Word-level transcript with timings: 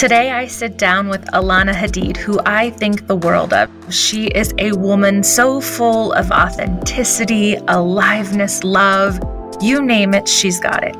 Today, 0.00 0.30
I 0.30 0.46
sit 0.46 0.78
down 0.78 1.10
with 1.10 1.22
Alana 1.34 1.74
Hadid, 1.74 2.16
who 2.16 2.40
I 2.46 2.70
think 2.70 3.06
the 3.06 3.16
world 3.16 3.52
of. 3.52 3.68
She 3.92 4.28
is 4.28 4.54
a 4.56 4.72
woman 4.72 5.22
so 5.22 5.60
full 5.60 6.14
of 6.14 6.30
authenticity, 6.30 7.56
aliveness, 7.68 8.64
love 8.64 9.20
you 9.60 9.82
name 9.82 10.14
it, 10.14 10.26
she's 10.26 10.58
got 10.58 10.82
it. 10.84 10.96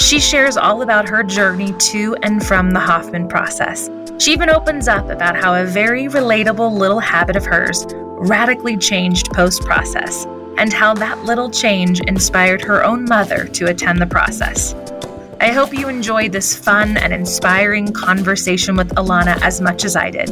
She 0.00 0.20
shares 0.20 0.56
all 0.56 0.82
about 0.82 1.08
her 1.08 1.24
journey 1.24 1.72
to 1.72 2.14
and 2.22 2.46
from 2.46 2.70
the 2.70 2.78
Hoffman 2.78 3.26
process. 3.26 3.90
She 4.18 4.32
even 4.32 4.48
opens 4.48 4.86
up 4.86 5.10
about 5.10 5.34
how 5.34 5.60
a 5.60 5.64
very 5.64 6.04
relatable 6.04 6.78
little 6.78 7.00
habit 7.00 7.34
of 7.34 7.44
hers 7.44 7.84
radically 7.90 8.76
changed 8.76 9.32
post 9.32 9.62
process, 9.62 10.26
and 10.58 10.72
how 10.72 10.94
that 10.94 11.24
little 11.24 11.50
change 11.50 12.00
inspired 12.02 12.62
her 12.62 12.84
own 12.84 13.04
mother 13.04 13.48
to 13.48 13.66
attend 13.66 14.00
the 14.00 14.06
process. 14.06 14.76
I 15.44 15.52
hope 15.52 15.74
you 15.74 15.90
enjoyed 15.90 16.32
this 16.32 16.56
fun 16.56 16.96
and 16.96 17.12
inspiring 17.12 17.92
conversation 17.92 18.76
with 18.76 18.88
Alana 18.94 19.38
as 19.42 19.60
much 19.60 19.84
as 19.84 19.94
I 19.94 20.08
did. 20.08 20.30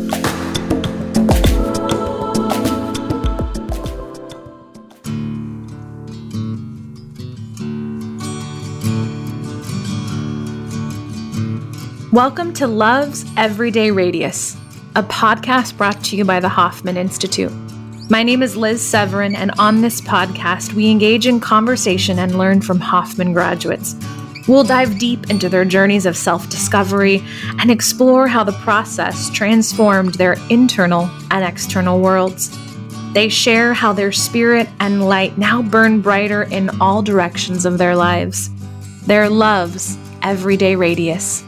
Welcome 12.11 12.55
to 12.55 12.67
Love's 12.67 13.27
Everyday 13.37 13.91
Radius, 13.91 14.57
a 14.97 15.03
podcast 15.03 15.77
brought 15.77 16.03
to 16.05 16.17
you 16.17 16.25
by 16.25 16.41
the 16.41 16.49
Hoffman 16.49 16.97
Institute. 16.97 17.53
My 18.09 18.23
name 18.23 18.43
is 18.43 18.57
Liz 18.57 18.81
Severin, 18.81 19.35
and 19.35 19.51
on 19.59 19.83
this 19.83 20.01
podcast, 20.01 20.73
we 20.73 20.89
engage 20.91 21.27
in 21.27 21.39
conversation 21.39 22.19
and 22.19 22.39
learn 22.39 22.63
from 22.63 22.81
Hoffman 22.81 23.35
graduates 23.35 23.95
We'll 24.49 24.65
dive 24.65 24.99
deep 24.99 25.31
into 25.31 25.49
their 25.49 25.65
journeys 25.65 26.05
of 26.05 26.17
self 26.17 26.51
discovery 26.51 27.23
and 27.61 27.71
explore 27.71 28.27
how 28.27 28.43
the 28.43 28.53
process 28.53 29.31
transformed 29.31 30.15
their 30.15 30.33
internal 30.51 31.09
and 31.31 31.45
external 31.45 32.01
worlds. 32.01 32.51
They 33.13 33.29
share 33.29 33.73
how 33.73 33.93
their 33.93 34.11
spirit 34.11 34.69
and 34.81 35.07
light 35.07 35.39
now 35.39 35.63
burn 35.63 36.01
brighter 36.01 36.43
in 36.43 36.81
all 36.81 37.03
directions 37.03 37.65
of 37.65 37.79
their 37.79 37.95
lives. 37.95 38.51
Their 39.07 39.29
love's 39.29 39.97
everyday 40.23 40.75
radius. 40.75 41.45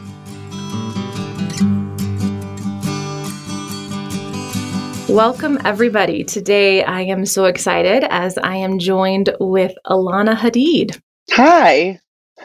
Welcome, 5.09 5.59
everybody. 5.65 6.23
Today 6.23 6.81
I 6.85 7.01
am 7.01 7.25
so 7.25 7.43
excited 7.43 8.05
as 8.05 8.37
I 8.37 8.55
am 8.55 8.79
joined 8.79 9.35
with 9.41 9.73
Alana 9.85 10.35
Hadid. 10.37 10.97
Hi 11.31 11.99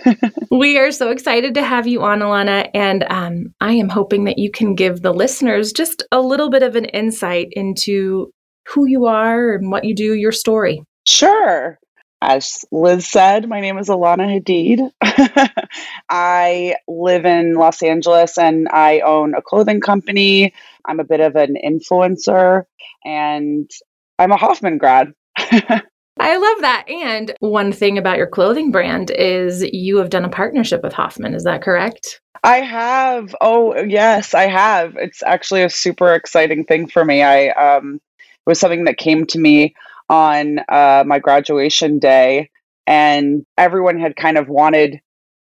we 0.51 0.79
are 0.79 0.91
so 0.91 1.11
excited 1.11 1.55
to 1.55 1.63
have 1.63 1.87
you 1.87 2.03
on, 2.03 2.21
Alana. 2.21 2.69
and 2.75 3.05
um, 3.05 3.55
I 3.61 3.73
am 3.73 3.89
hoping 3.89 4.25
that 4.25 4.39
you 4.39 4.51
can 4.51 4.75
give 4.75 5.03
the 5.03 5.13
listeners 5.13 5.73
just 5.73 6.03
a 6.13 6.21
little 6.21 6.51
bit 6.51 6.63
of 6.63 6.77
an 6.77 6.87
insight 6.87 7.49
into 7.53 8.33
who 8.69 8.87
you 8.87 9.07
are 9.07 9.55
and 9.55 9.71
what 9.71 9.85
you 9.85 9.95
do, 9.95 10.15
your 10.15 10.33
story. 10.33 10.83
Sure. 11.07 11.79
As 12.23 12.65
Liz 12.71 13.07
said, 13.07 13.49
my 13.49 13.61
name 13.61 13.79
is 13.79 13.89
Alana 13.89 14.29
Hadid. 14.29 14.91
I 16.11 16.77
live 16.87 17.25
in 17.25 17.55
Los 17.55 17.83
Angeles 17.83 18.37
and 18.37 18.69
I 18.69 19.01
own 19.01 19.35
a 19.35 19.41
clothing 19.41 19.81
company. 19.81 20.53
I'm 20.85 21.01
a 21.01 21.05
bit 21.05 21.21
of 21.21 21.35
an 21.37 21.57
influencer 21.65 22.65
and 23.05 23.71
I'm 24.19 24.33
a 24.33 24.37
Hoffman 24.37 24.77
grad. 24.77 25.15
I 26.21 26.37
love 26.37 26.61
that. 26.61 26.85
And 26.89 27.35
one 27.41 27.73
thing 27.73 27.97
about 27.99 28.19
your 28.19 28.27
clothing 28.27 28.71
brand 28.71 29.11
is 29.11 29.63
you 29.73 29.97
have 29.97 30.11
done 30.11 30.25
a 30.25 30.29
partnership 30.29 30.83
with 30.83 30.93
Hoffman. 30.93 31.35
Is 31.35 31.45
that 31.45 31.63
correct? 31.63 32.21
I 32.45 32.59
have. 32.61 33.35
Oh, 33.41 33.75
yes, 33.83 34.35
I 34.35 34.47
have. 34.47 34.97
It's 34.97 35.23
actually 35.23 35.63
a 35.63 35.71
super 35.71 36.15
exciting 36.15 36.65
thing 36.65 36.89
for 36.89 37.05
me. 37.05 37.23
I 37.23 37.49
um 37.49 38.01
it 38.17 38.51
was 38.51 38.61
something 38.61 38.85
that 38.85 38.99
came 38.99 39.27
to 39.27 39.39
me 39.39 39.75
on 40.09 40.59
uh, 40.69 41.05
my 41.07 41.19
graduation 41.19 41.99
day 41.99 42.51
and 42.87 43.45
everyone 43.57 44.01
had 44.01 44.17
kind 44.17 44.37
of 44.37 44.49
wanted 44.49 45.01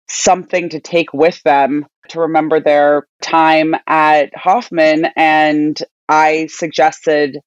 something 0.09 0.69
to 0.69 0.79
take 0.79 1.13
with 1.13 1.41
them 1.43 1.85
to 2.09 2.19
remember 2.19 2.59
their 2.59 3.07
time 3.21 3.75
at 3.87 4.35
Hoffman 4.35 5.07
and 5.15 5.77
I 6.09 6.47
suggested 6.47 7.37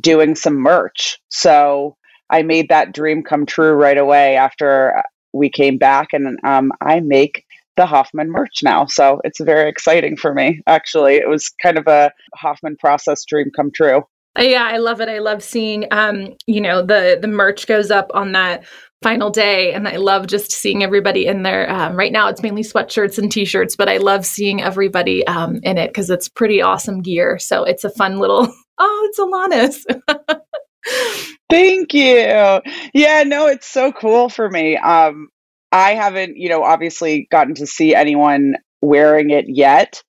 doing 0.00 0.34
some 0.34 0.56
merch. 0.56 1.18
So 1.28 1.96
I 2.30 2.42
made 2.42 2.68
that 2.68 2.92
dream 2.92 3.22
come 3.22 3.46
true 3.46 3.72
right 3.72 3.98
away 3.98 4.36
after 4.36 5.02
we 5.32 5.50
came 5.50 5.78
back, 5.78 6.08
and 6.12 6.38
um, 6.44 6.72
I 6.80 7.00
make 7.00 7.44
the 7.76 7.86
Hoffman 7.86 8.30
merch 8.30 8.60
now. 8.62 8.86
So 8.86 9.20
it's 9.24 9.40
very 9.40 9.68
exciting 9.68 10.16
for 10.16 10.32
me. 10.32 10.60
Actually, 10.66 11.16
it 11.16 11.28
was 11.28 11.50
kind 11.62 11.76
of 11.76 11.86
a 11.86 12.12
Hoffman 12.34 12.76
process 12.78 13.24
dream 13.24 13.50
come 13.54 13.70
true. 13.74 14.02
Yeah, 14.38 14.64
I 14.64 14.78
love 14.78 15.00
it. 15.00 15.08
I 15.08 15.18
love 15.20 15.44
seeing, 15.44 15.86
um, 15.92 16.34
you 16.46 16.60
know, 16.60 16.82
the 16.82 17.18
the 17.20 17.28
merch 17.28 17.66
goes 17.66 17.90
up 17.90 18.10
on 18.14 18.32
that 18.32 18.64
final 19.02 19.30
day, 19.30 19.72
and 19.72 19.86
I 19.86 19.96
love 19.96 20.26
just 20.26 20.50
seeing 20.50 20.82
everybody 20.82 21.26
in 21.26 21.42
there. 21.44 21.70
Um, 21.70 21.94
right 21.94 22.10
now, 22.10 22.28
it's 22.28 22.42
mainly 22.42 22.62
sweatshirts 22.62 23.18
and 23.18 23.30
t-shirts, 23.30 23.76
but 23.76 23.88
I 23.88 23.98
love 23.98 24.26
seeing 24.26 24.60
everybody 24.62 25.24
um, 25.26 25.60
in 25.62 25.78
it 25.78 25.88
because 25.88 26.10
it's 26.10 26.28
pretty 26.28 26.60
awesome 26.62 27.00
gear. 27.00 27.38
So 27.38 27.62
it's 27.64 27.84
a 27.84 27.90
fun 27.90 28.18
little. 28.18 28.48
Oh, 28.76 29.08
it's 29.08 29.20
Alana's. 29.20 29.86
Thank 31.50 31.94
you. 31.94 32.60
Yeah, 32.94 33.22
no, 33.24 33.46
it's 33.46 33.66
so 33.66 33.92
cool 33.92 34.28
for 34.28 34.50
me. 34.50 34.76
Um, 34.76 35.28
I 35.72 35.94
haven't, 35.94 36.36
you 36.36 36.48
know, 36.48 36.62
obviously 36.62 37.26
gotten 37.30 37.54
to 37.56 37.66
see 37.66 37.94
anyone 37.94 38.54
wearing 38.82 39.30
it 39.30 39.46
yet, 39.48 40.02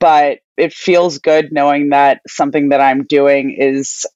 but 0.00 0.38
it 0.56 0.72
feels 0.72 1.18
good 1.18 1.52
knowing 1.52 1.90
that 1.90 2.20
something 2.28 2.70
that 2.70 2.80
I'm 2.80 3.04
doing 3.04 3.56
is 3.58 4.06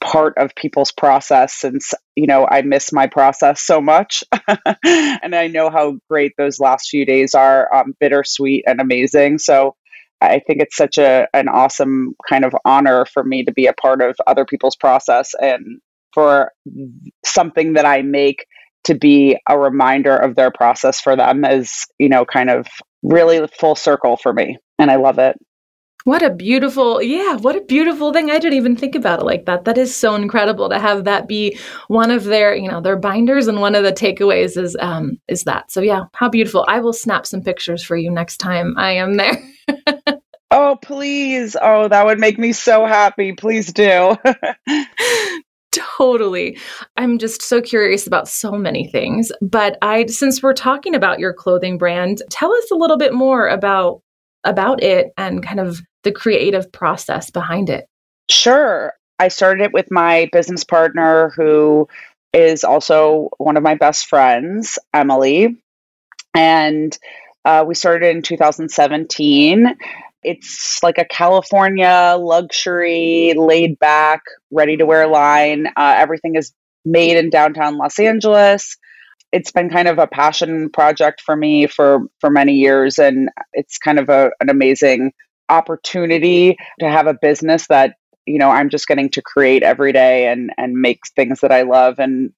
part 0.00 0.36
of 0.38 0.54
people's 0.54 0.92
process 0.92 1.54
since 1.54 1.94
you 2.16 2.26
know 2.26 2.46
I 2.48 2.62
miss 2.62 2.92
my 2.92 3.06
process 3.06 3.62
so 3.62 3.80
much, 3.80 4.24
and 4.84 5.34
I 5.34 5.48
know 5.48 5.70
how 5.70 5.96
great 6.10 6.32
those 6.38 6.60
last 6.60 6.88
few 6.90 7.06
days 7.06 7.34
are, 7.34 7.72
um, 7.74 7.94
bittersweet 8.00 8.64
and 8.66 8.80
amazing. 8.80 9.38
So 9.38 9.76
I 10.20 10.40
think 10.46 10.60
it's 10.60 10.76
such 10.76 10.98
a 10.98 11.28
an 11.32 11.48
awesome 11.48 12.14
kind 12.28 12.44
of 12.44 12.54
honor 12.64 13.04
for 13.06 13.22
me 13.24 13.44
to 13.44 13.52
be 13.52 13.66
a 13.66 13.72
part 13.72 14.02
of 14.02 14.16
other 14.26 14.44
people's 14.44 14.76
process 14.76 15.34
and 15.40 15.80
for 16.12 16.52
something 17.24 17.74
that 17.74 17.84
I 17.84 18.02
make 18.02 18.46
to 18.84 18.94
be 18.94 19.38
a 19.48 19.58
reminder 19.58 20.16
of 20.16 20.34
their 20.34 20.50
process 20.50 21.00
for 21.00 21.14
them 21.14 21.44
is, 21.44 21.84
you 21.98 22.08
know, 22.08 22.24
kind 22.24 22.50
of 22.50 22.66
really 23.02 23.46
full 23.58 23.74
circle 23.74 24.16
for 24.16 24.32
me. 24.32 24.56
And 24.78 24.90
I 24.90 24.96
love 24.96 25.18
it. 25.18 25.36
What 26.04 26.22
a 26.22 26.30
beautiful, 26.30 27.02
yeah, 27.02 27.36
what 27.36 27.56
a 27.56 27.60
beautiful 27.60 28.12
thing. 28.12 28.30
I 28.30 28.38
didn't 28.38 28.56
even 28.56 28.76
think 28.76 28.94
about 28.94 29.20
it 29.20 29.26
like 29.26 29.44
that. 29.44 29.66
That 29.66 29.76
is 29.76 29.94
so 29.94 30.14
incredible 30.14 30.70
to 30.70 30.78
have 30.78 31.04
that 31.04 31.28
be 31.28 31.58
one 31.88 32.10
of 32.10 32.24
their, 32.24 32.56
you 32.56 32.70
know, 32.70 32.80
their 32.80 32.96
binders 32.96 33.46
and 33.46 33.60
one 33.60 33.74
of 33.74 33.82
the 33.82 33.92
takeaways 33.92 34.56
is 34.56 34.76
um 34.80 35.20
is 35.28 35.44
that. 35.44 35.70
So 35.70 35.82
yeah, 35.82 36.04
how 36.14 36.30
beautiful. 36.30 36.64
I 36.66 36.80
will 36.80 36.94
snap 36.94 37.26
some 37.26 37.42
pictures 37.42 37.82
for 37.82 37.96
you 37.96 38.10
next 38.10 38.38
time 38.38 38.74
I 38.78 38.92
am 38.92 39.16
there. 39.16 39.36
oh, 40.50 40.78
please. 40.82 41.56
Oh, 41.60 41.88
that 41.88 42.06
would 42.06 42.18
make 42.18 42.38
me 42.38 42.52
so 42.52 42.86
happy. 42.86 43.32
Please 43.32 43.72
do. 43.72 44.16
totally. 45.72 46.58
I'm 46.96 47.18
just 47.18 47.42
so 47.42 47.60
curious 47.60 48.06
about 48.06 48.28
so 48.28 48.52
many 48.52 48.88
things. 48.88 49.30
But 49.40 49.78
I 49.82 50.06
since 50.06 50.42
we're 50.42 50.54
talking 50.54 50.94
about 50.94 51.18
your 51.18 51.32
clothing 51.32 51.78
brand, 51.78 52.22
tell 52.30 52.52
us 52.52 52.70
a 52.70 52.76
little 52.76 52.98
bit 52.98 53.12
more 53.14 53.48
about 53.48 54.00
about 54.44 54.82
it 54.82 55.08
and 55.16 55.42
kind 55.42 55.60
of 55.60 55.80
the 56.04 56.12
creative 56.12 56.70
process 56.72 57.30
behind 57.30 57.70
it. 57.70 57.86
Sure. 58.30 58.92
I 59.18 59.28
started 59.28 59.64
it 59.64 59.72
with 59.72 59.90
my 59.90 60.28
business 60.32 60.64
partner 60.64 61.32
who 61.36 61.88
is 62.32 62.62
also 62.62 63.30
one 63.38 63.56
of 63.56 63.62
my 63.62 63.74
best 63.74 64.06
friends, 64.06 64.78
Emily. 64.94 65.60
And 66.34 66.96
uh, 67.48 67.64
we 67.64 67.74
started 67.74 68.14
in 68.14 68.22
2017 68.22 69.76
it's 70.22 70.80
like 70.82 70.98
a 70.98 71.04
California 71.04 72.16
luxury, 72.18 73.34
laid 73.36 73.78
back, 73.78 74.22
ready 74.50 74.76
to 74.76 74.84
wear 74.84 75.06
line. 75.06 75.68
Uh, 75.68 75.94
everything 75.96 76.34
is 76.34 76.52
made 76.84 77.16
in 77.16 77.30
downtown 77.30 77.76
Los 77.78 77.98
Angeles. 77.98 78.76
It's 79.30 79.52
been 79.52 79.70
kind 79.70 79.88
of 79.88 79.98
a 79.98 80.06
passion 80.06 80.70
project 80.70 81.20
for 81.20 81.36
me 81.36 81.66
for 81.66 82.00
for 82.20 82.30
many 82.30 82.54
years, 82.54 82.98
and 82.98 83.28
it's 83.52 83.78
kind 83.78 83.98
of 83.98 84.08
a, 84.08 84.30
an 84.40 84.48
amazing 84.48 85.12
opportunity 85.48 86.56
to 86.80 86.90
have 86.90 87.06
a 87.06 87.14
business 87.14 87.66
that 87.68 87.94
you 88.26 88.38
know 88.38 88.50
I'm 88.50 88.70
just 88.70 88.88
getting 88.88 89.10
to 89.10 89.22
create 89.22 89.62
every 89.62 89.92
day 89.92 90.28
and 90.28 90.50
and 90.56 90.74
make 90.74 91.00
things 91.14 91.40
that 91.40 91.52
I 91.52 91.62
love 91.62 91.98
and 91.98 92.32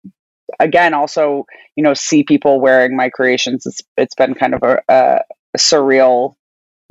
again 0.58 0.94
also 0.94 1.44
you 1.76 1.82
know 1.82 1.94
see 1.94 2.22
people 2.22 2.60
wearing 2.60 2.96
my 2.96 3.10
creations. 3.10 3.66
It's 3.66 3.80
it's 3.96 4.14
been 4.14 4.34
kind 4.34 4.54
of 4.54 4.62
a, 4.62 4.80
a 4.88 5.20
surreal 5.58 6.34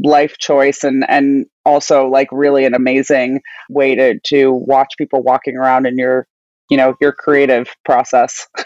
life 0.02 0.38
choice 0.38 0.84
and 0.84 1.06
and 1.10 1.46
also 1.66 2.08
like 2.08 2.30
really 2.32 2.66
an 2.66 2.74
amazing 2.74 3.42
way 3.70 3.96
to 3.96 4.20
to 4.28 4.52
watch 4.52 4.94
people 4.98 5.22
walking 5.22 5.58
around 5.58 5.86
in 5.86 5.98
your 5.98 6.28
you 6.70 6.78
know 6.78 6.96
your 7.02 7.12
creative 7.12 7.68
process. 7.86 8.48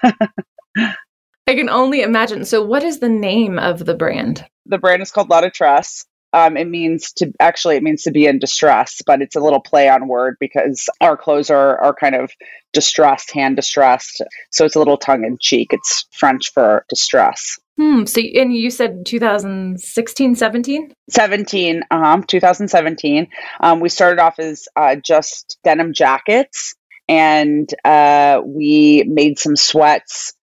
I 1.46 1.56
can 1.56 1.70
only 1.70 2.02
imagine. 2.02 2.46
So 2.46 2.64
what 2.64 2.84
is 2.84 3.00
the 3.00 3.10
name 3.10 3.60
of 3.60 3.86
the 3.86 3.96
brand? 3.96 4.46
The 4.66 4.78
brand 4.78 5.02
is 5.02 5.12
called 5.12 5.30
La 5.30 5.42
Detresse 5.42 6.06
Um, 6.34 6.58
it 6.58 6.68
means 6.68 7.12
to 7.14 7.32
actually 7.40 7.76
it 7.76 7.84
means 7.84 8.04
to 8.04 8.12
be 8.12 8.26
in 8.26 8.40
distress, 8.40 9.02
but 9.06 9.22
it's 9.22 9.36
a 9.36 9.40
little 9.40 9.62
play 9.62 9.88
on 9.88 10.08
word 10.08 10.38
because 10.40 10.90
our 11.00 11.16
clothes 11.16 11.50
are 11.50 11.80
are 11.82 11.94
kind 11.94 12.16
of 12.16 12.32
distressed, 12.74 13.32
hand 13.32 13.56
distressed. 13.56 14.22
So 14.52 14.66
it's 14.66 14.76
a 14.76 14.80
little 14.80 14.98
tongue 14.98 15.24
in 15.24 15.38
cheek. 15.40 15.70
It's 15.72 16.06
French 16.12 16.52
for 16.52 16.86
distress. 16.90 17.60
Hmm. 17.78 18.06
So, 18.06 18.22
and 18.22 18.54
you 18.54 18.70
said 18.70 19.06
2016, 19.06 20.36
17? 20.36 20.94
17, 21.10 21.84
um, 21.90 22.24
2017. 22.24 23.28
Um, 23.62 23.80
we 23.80 23.90
started 23.90 24.22
off 24.22 24.38
as 24.38 24.68
uh, 24.76 24.96
just 24.96 25.58
denim 25.64 25.94
jackets 25.94 26.76
and 27.08 27.70
uh, 27.84 28.42
we 28.46 29.04
made 29.08 29.40
some 29.40 29.56
sweats 29.56 30.34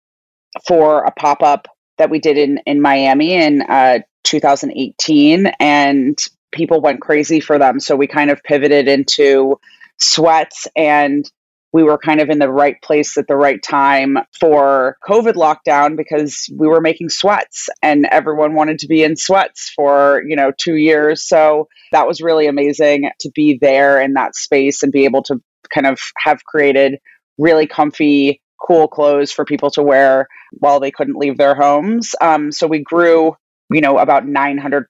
for 0.67 1.05
a 1.05 1.13
pop 1.13 1.43
up 1.43 1.69
that 1.99 2.11
we 2.11 2.19
did 2.19 2.37
in, 2.37 2.59
in 2.67 2.81
Miami 2.81 3.35
in 3.35 3.63
uh, 3.63 4.01
2018. 4.25 5.47
And 5.59 6.19
people 6.53 6.81
went 6.81 7.01
crazy 7.01 7.41
for 7.41 7.59
them. 7.59 7.81
So 7.81 7.97
we 7.97 8.07
kind 8.07 8.31
of 8.31 8.43
pivoted 8.43 8.89
into 8.89 9.59
sweats 9.99 10.67
and 10.77 11.31
we 11.73 11.83
were 11.83 11.99
kind 11.99 12.21
of 12.21 12.31
in 12.31 12.41
the 12.41 12.51
right 12.51 12.81
place 12.83 13.17
at 13.17 13.29
the 13.29 13.37
right 13.37 13.63
time 13.63 14.19
for 14.39 14.97
COVID 15.09 15.35
lockdown 15.35 15.97
because 15.97 16.49
we 16.57 16.67
were 16.67 16.81
making 16.81 17.11
sweats 17.11 17.69
and 17.81 18.07
everyone 18.07 18.55
wanted 18.55 18.81
to 18.81 18.89
be 18.89 19.05
in 19.05 19.17
sweats 19.17 19.71
for, 19.77 20.23
you 20.27 20.35
know, 20.35 20.51
two 20.59 20.75
years. 20.75 21.23
So 21.23 21.69
that 21.93 22.09
was 22.09 22.21
really 22.21 22.49
amazing 22.49 23.11
to 23.21 23.31
be 23.35 23.57
there 23.61 24.01
in 24.01 24.15
that 24.15 24.35
space 24.35 24.83
and 24.83 24.91
be 24.91 25.05
able 25.05 25.23
to 25.25 25.41
kind 25.73 25.87
of 25.87 26.01
have 26.19 26.45
created 26.45 26.99
really 27.39 27.69
comfy, 27.69 28.43
cool 28.61 28.89
clothes 28.89 29.31
for 29.31 29.45
people 29.45 29.71
to 29.71 29.83
wear 29.83 30.27
while 30.53 30.81
they 30.81 30.91
couldn't 30.91 31.17
leave 31.17 31.39
their 31.39 31.55
homes. 31.55 32.17
Um, 32.21 32.51
so 32.51 32.67
we 32.67 32.83
grew 32.83 33.37
you 33.71 33.81
know, 33.81 33.99
about 33.99 34.25
900% 34.27 34.89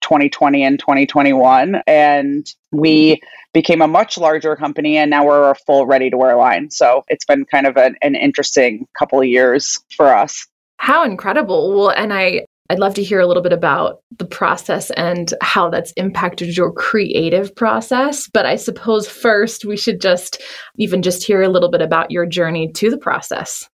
2020 0.00 0.62
and 0.62 0.78
2021. 0.78 1.82
And 1.86 2.46
we 2.70 3.20
became 3.52 3.80
a 3.80 3.88
much 3.88 4.18
larger 4.18 4.56
company 4.56 4.96
and 4.96 5.10
now 5.10 5.24
we're 5.24 5.50
a 5.50 5.54
full 5.66 5.86
ready 5.86 6.10
to 6.10 6.16
wear 6.16 6.36
line. 6.36 6.70
So 6.70 7.04
it's 7.08 7.24
been 7.24 7.44
kind 7.46 7.66
of 7.66 7.76
an, 7.76 7.96
an 8.02 8.14
interesting 8.14 8.86
couple 8.98 9.20
of 9.20 9.26
years 9.26 9.80
for 9.96 10.14
us. 10.14 10.46
How 10.76 11.04
incredible. 11.04 11.74
Well, 11.74 11.90
and 11.90 12.12
I, 12.12 12.44
I'd 12.68 12.78
love 12.78 12.94
to 12.94 13.02
hear 13.02 13.20
a 13.20 13.26
little 13.26 13.42
bit 13.42 13.52
about 13.52 14.00
the 14.18 14.26
process 14.26 14.90
and 14.90 15.32
how 15.40 15.70
that's 15.70 15.92
impacted 15.92 16.56
your 16.56 16.72
creative 16.72 17.54
process. 17.54 18.28
But 18.28 18.44
I 18.44 18.56
suppose 18.56 19.08
first 19.08 19.64
we 19.64 19.76
should 19.76 20.00
just 20.00 20.42
even 20.76 21.00
just 21.00 21.24
hear 21.24 21.42
a 21.42 21.48
little 21.48 21.70
bit 21.70 21.82
about 21.82 22.10
your 22.10 22.26
journey 22.26 22.70
to 22.72 22.90
the 22.90 22.98
process. 22.98 23.68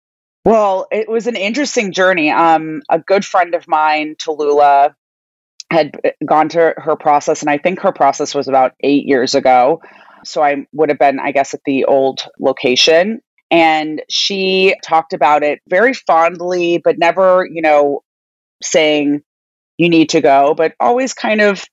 Well, 0.45 0.87
it 0.91 1.09
was 1.09 1.27
an 1.27 1.37
interesting 1.37 1.93
journey. 1.93 2.31
Um, 2.31 2.83
a 2.91 2.99
good 2.99 3.25
friend 3.25 3.55
of 3.55 3.69
mine, 3.69 4.15
Tallulah, 4.17 4.95
had 5.71 5.93
gone 6.25 6.49
to 6.51 6.75
her 6.77 6.97
process, 6.97 7.43
and 7.43 7.51
I 7.51 7.59
think 7.59 7.81
her 7.81 7.93
process 7.93 8.35
was 8.35 8.49
about 8.49 8.73
eight 8.81 9.05
years 9.05 9.35
ago. 9.35 9.83
So 10.25 10.43
I 10.43 10.67
would 10.73 10.89
have 10.89 10.99
been, 10.99 11.21
I 11.21 11.33
guess, 11.33 11.55
at 11.55 11.61
the 11.65 11.85
old 11.85 12.23
location. 12.41 13.21
And 13.51 14.03
she 14.09 14.75
talked 14.85 15.13
about 15.13 15.43
it 15.43 15.61
very 15.69 15.95
fondly, 15.95 16.81
but 16.83 16.99
never, 16.99 17.47
you 17.51 17.63
know, 17.63 18.03
saying 18.63 19.23
you 19.79 19.89
need 19.89 20.11
to 20.11 20.21
go, 20.21 20.55
but 20.55 20.75
always 20.81 21.15
kind 21.15 21.41
of 21.41 21.65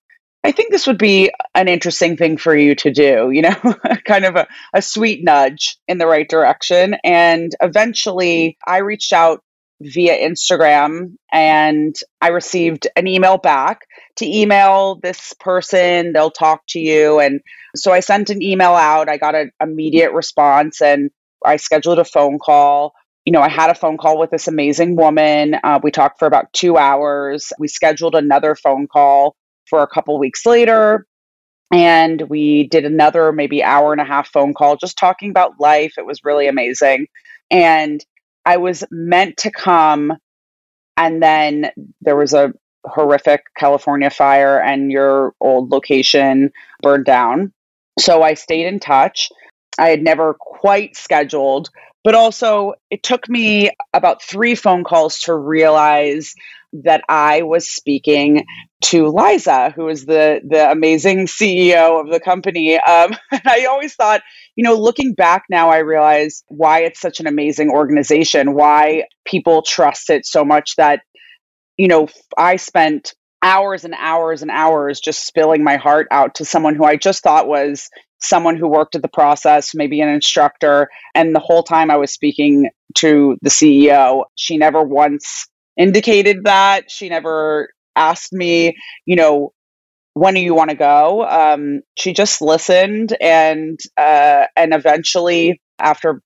I 0.46 0.52
think 0.52 0.72
this 0.72 0.86
would 0.86 1.00
be 1.00 1.32
an 1.56 1.68
interesting 1.68 2.18
thing 2.18 2.38
for 2.38 2.56
you 2.56 2.76
to 2.76 2.92
do, 2.92 3.32
you 3.32 3.42
know, 3.42 3.56
kind 4.06 4.26
of 4.26 4.36
a, 4.36 4.48
a 4.76 4.82
sweet 4.82 5.24
nudge 5.24 5.76
in 5.88 5.98
the 5.98 6.06
right 6.06 6.30
direction. 6.30 6.96
And 7.04 7.52
eventually 7.62 8.56
I 8.68 8.78
reached 8.78 9.12
out 9.12 9.42
via 9.82 10.16
Instagram 10.16 11.16
and 11.34 11.96
I 12.22 12.28
received 12.28 12.88
an 12.96 13.08
email 13.08 13.40
back 13.40 13.82
to 14.18 14.26
email 14.28 15.00
this 15.02 15.34
person, 15.40 16.14
they'll 16.14 16.30
talk 16.30 16.62
to 16.70 16.80
you. 16.80 17.20
And 17.20 17.42
so 17.76 17.92
I 17.92 18.02
sent 18.02 18.30
an 18.30 18.44
email 18.44 18.74
out, 18.74 19.10
I 19.10 19.18
got 19.18 19.34
an 19.34 19.52
immediate 19.60 20.14
response, 20.14 20.80
and 20.80 21.10
I 21.44 21.56
scheduled 21.56 21.98
a 21.98 22.06
phone 22.06 22.38
call. 22.38 22.94
You 23.26 23.32
know, 23.34 23.42
I 23.42 23.50
had 23.50 23.72
a 23.72 23.76
phone 23.76 23.98
call 23.98 24.20
with 24.20 24.30
this 24.30 24.48
amazing 24.48 24.96
woman. 24.96 25.56
Uh, 25.64 25.80
we 25.82 25.90
talked 25.90 26.20
for 26.20 26.28
about 26.28 26.54
two 26.54 26.78
hours. 26.78 27.52
We 27.58 27.68
scheduled 27.68 28.14
another 28.14 28.54
phone 28.54 28.86
call 28.88 29.36
for 29.75 29.83
a 29.83 29.88
couple 29.88 30.18
weeks 30.18 30.45
later. 30.45 31.06
And 31.69 32.22
we 32.30 32.69
did 32.69 32.86
another 32.86 33.33
maybe 33.33 33.62
hour 33.62 33.92
and 33.92 34.00
a 34.00 34.06
half 34.06 34.31
phone 34.31 34.54
call 34.54 34.77
just 34.77 34.98
talking 34.98 35.30
about 35.30 35.60
life. 35.60 35.95
It 35.98 36.06
was 36.06 36.24
really 36.24 36.48
amazing. 36.48 37.07
And 37.51 38.04
I 38.45 38.56
was 38.56 38.86
meant 38.89 39.36
to 39.38 39.51
come, 39.51 40.13
and 40.95 41.22
then 41.22 41.72
there 42.00 42.16
was 42.16 42.33
a 42.33 42.54
horrific 42.86 43.44
California 43.57 44.10
fire, 44.10 44.62
and 44.62 44.92
your 44.94 45.33
old 45.42 45.72
location 45.72 46.51
burned 46.81 47.06
down. 47.06 47.51
So 48.00 48.22
I 48.22 48.36
stayed 48.36 48.68
in 48.68 48.80
touch. 48.80 49.30
I 49.77 49.89
had 49.89 50.01
never 50.01 50.36
quite 50.39 50.95
scheduled, 50.95 51.69
but 52.06 52.16
also 52.16 52.75
it 52.89 53.04
took 53.04 53.27
me 53.27 53.72
about 53.94 54.24
three 54.24 54.56
phone 54.56 54.86
calls 54.86 55.19
to 55.22 55.36
realize 55.36 56.33
that 56.83 57.04
I 57.10 57.42
was 57.44 57.69
speaking 57.69 58.45
to 58.86 59.07
Liza, 59.07 59.72
who 59.75 59.88
is 59.88 60.06
the 60.06 60.42
the 60.48 60.69
amazing 60.69 61.27
CEO 61.27 62.00
of 62.00 62.10
the 62.10 62.19
company. 62.19 62.77
Um, 62.77 63.16
and 63.31 63.42
I 63.45 63.66
always 63.66 63.95
thought, 63.95 64.22
you 64.56 64.63
know, 64.63 64.75
looking 64.75 65.13
back 65.13 65.44
now, 65.50 65.69
I 65.69 65.80
realize 65.80 66.44
why 66.48 66.80
it's 66.80 67.00
such 67.00 67.19
an 67.19 67.27
amazing 67.27 67.69
organization, 67.69 68.54
why 68.54 69.06
people 69.25 69.62
trust 69.62 70.10
it 70.10 70.25
so 70.25 70.44
much 70.44 70.75
that, 70.75 71.01
you 71.77 71.88
know, 71.88 72.07
I 72.38 72.57
spent 72.57 73.13
hours 73.42 73.86
and 73.86 73.94
hours 73.98 74.42
and 74.42 74.51
hours 74.51 75.00
just 75.00 75.25
spilling 75.25 75.63
my 75.63 75.77
heart 75.77 76.07
out 76.12 76.36
to 76.36 76.45
someone 76.45 76.75
who 76.75 76.83
I 76.83 76.95
just 76.95 77.22
thought 77.22 77.48
was 77.48 77.89
someone 78.19 78.57
who 78.57 78.68
worked 78.68 78.95
at 78.95 79.01
the 79.01 79.07
process, 79.07 79.75
maybe 79.75 80.01
an 80.01 80.10
instructor. 80.10 80.89
And 81.13 81.36
the 81.36 81.39
whole 81.39 81.63
time 81.63 81.92
I 81.92 81.98
was 81.98 82.12
speaking 82.12 82.69
to 82.95 83.38
the 83.42 83.50
CEO, 83.50 84.24
she 84.36 84.57
never 84.57 84.81
once 84.81 85.48
indicated 85.77 86.44
that. 86.45 86.89
She 86.89 87.10
never 87.10 87.69
asked 87.95 88.33
me, 88.33 88.75
you 89.06 89.16
know, 89.16 89.54
when 90.13 90.33
do 90.33 90.39
you 90.39 90.56
want 90.56 90.69
to 90.69 90.75
go? 90.77 91.25
Um, 91.27 91.81
she 91.98 92.13
just 92.13 92.42
listened, 92.42 93.16
and 93.19 93.80
uh, 93.98 94.45
and 94.56 94.74
eventually, 94.74 95.62
after 95.77 96.22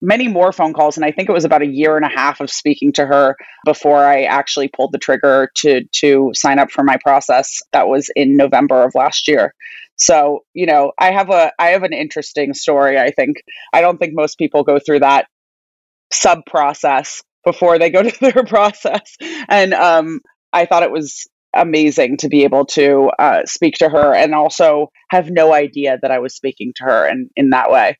many 0.00 0.28
more 0.28 0.52
phone 0.52 0.72
calls, 0.72 0.96
and 0.96 1.04
I 1.04 1.12
think 1.12 1.28
it 1.28 1.32
was 1.32 1.44
about 1.44 1.62
a 1.62 1.66
year 1.66 1.96
and 1.96 2.04
a 2.06 2.08
half 2.08 2.40
of 2.40 2.50
speaking 2.50 2.92
to 2.94 3.06
her 3.06 3.36
before 3.64 4.04
I 4.04 4.24
actually 4.24 4.68
pulled 4.68 4.92
the 4.92 4.98
trigger 4.98 5.50
to 5.56 5.84
to 5.84 6.30
sign 6.34 6.58
up 6.58 6.70
for 6.70 6.84
my 6.84 6.96
process. 7.02 7.60
That 7.72 7.86
was 7.86 8.10
in 8.16 8.36
November 8.36 8.82
of 8.82 8.94
last 8.94 9.28
year. 9.28 9.54
So 9.96 10.40
you 10.54 10.66
know, 10.66 10.92
I 10.98 11.12
have 11.12 11.28
a 11.28 11.52
I 11.58 11.68
have 11.68 11.82
an 11.82 11.92
interesting 11.92 12.54
story. 12.54 12.98
I 12.98 13.10
think 13.10 13.36
I 13.74 13.82
don't 13.82 13.98
think 13.98 14.14
most 14.14 14.38
people 14.38 14.64
go 14.64 14.78
through 14.78 15.00
that 15.00 15.26
sub 16.12 16.40
process 16.46 17.22
before 17.44 17.78
they 17.78 17.90
go 17.90 18.02
to 18.08 18.20
their 18.20 18.44
process. 18.44 19.16
And 19.48 19.74
um, 19.74 20.20
I 20.52 20.66
thought 20.66 20.82
it 20.82 20.90
was 20.90 21.26
amazing 21.54 22.16
to 22.18 22.28
be 22.28 22.44
able 22.44 22.66
to 22.66 23.10
uh, 23.18 23.42
speak 23.46 23.74
to 23.76 23.88
her 23.88 24.14
and 24.14 24.34
also 24.34 24.90
have 25.10 25.30
no 25.30 25.54
idea 25.54 25.98
that 26.02 26.10
I 26.10 26.18
was 26.18 26.34
speaking 26.34 26.72
to 26.76 26.84
her 26.84 27.08
in, 27.08 27.30
in 27.36 27.50
that 27.50 27.70
way. 27.70 27.96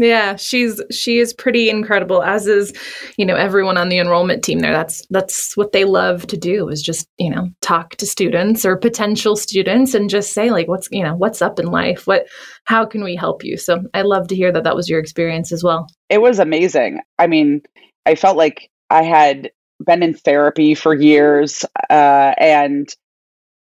Yeah, 0.00 0.36
she's 0.36 0.80
she 0.92 1.18
is 1.18 1.34
pretty 1.34 1.68
incredible 1.68 2.22
as 2.22 2.46
is, 2.46 2.72
you 3.16 3.26
know, 3.26 3.34
everyone 3.34 3.76
on 3.76 3.88
the 3.88 3.98
enrollment 3.98 4.44
team 4.44 4.60
there. 4.60 4.72
That's 4.72 5.04
that's 5.10 5.56
what 5.56 5.72
they 5.72 5.84
love 5.84 6.24
to 6.28 6.36
do 6.36 6.68
is 6.68 6.82
just, 6.82 7.08
you 7.18 7.28
know, 7.28 7.48
talk 7.62 7.96
to 7.96 8.06
students 8.06 8.64
or 8.64 8.76
potential 8.76 9.34
students 9.34 9.94
and 9.94 10.08
just 10.08 10.32
say 10.32 10.50
like 10.52 10.68
what's, 10.68 10.88
you 10.92 11.02
know, 11.02 11.16
what's 11.16 11.42
up 11.42 11.58
in 11.58 11.66
life? 11.66 12.06
What 12.06 12.28
how 12.62 12.86
can 12.86 13.02
we 13.02 13.16
help 13.16 13.42
you? 13.42 13.56
So, 13.56 13.82
I 13.92 14.02
love 14.02 14.28
to 14.28 14.36
hear 14.36 14.52
that 14.52 14.62
that 14.62 14.76
was 14.76 14.88
your 14.88 15.00
experience 15.00 15.50
as 15.50 15.64
well. 15.64 15.88
It 16.08 16.22
was 16.22 16.38
amazing. 16.38 17.00
I 17.18 17.26
mean, 17.26 17.62
I 18.08 18.14
felt 18.14 18.38
like 18.38 18.70
I 18.88 19.02
had 19.02 19.50
been 19.84 20.02
in 20.02 20.14
therapy 20.14 20.74
for 20.74 20.94
years, 20.94 21.62
uh, 21.90 22.32
and 22.38 22.88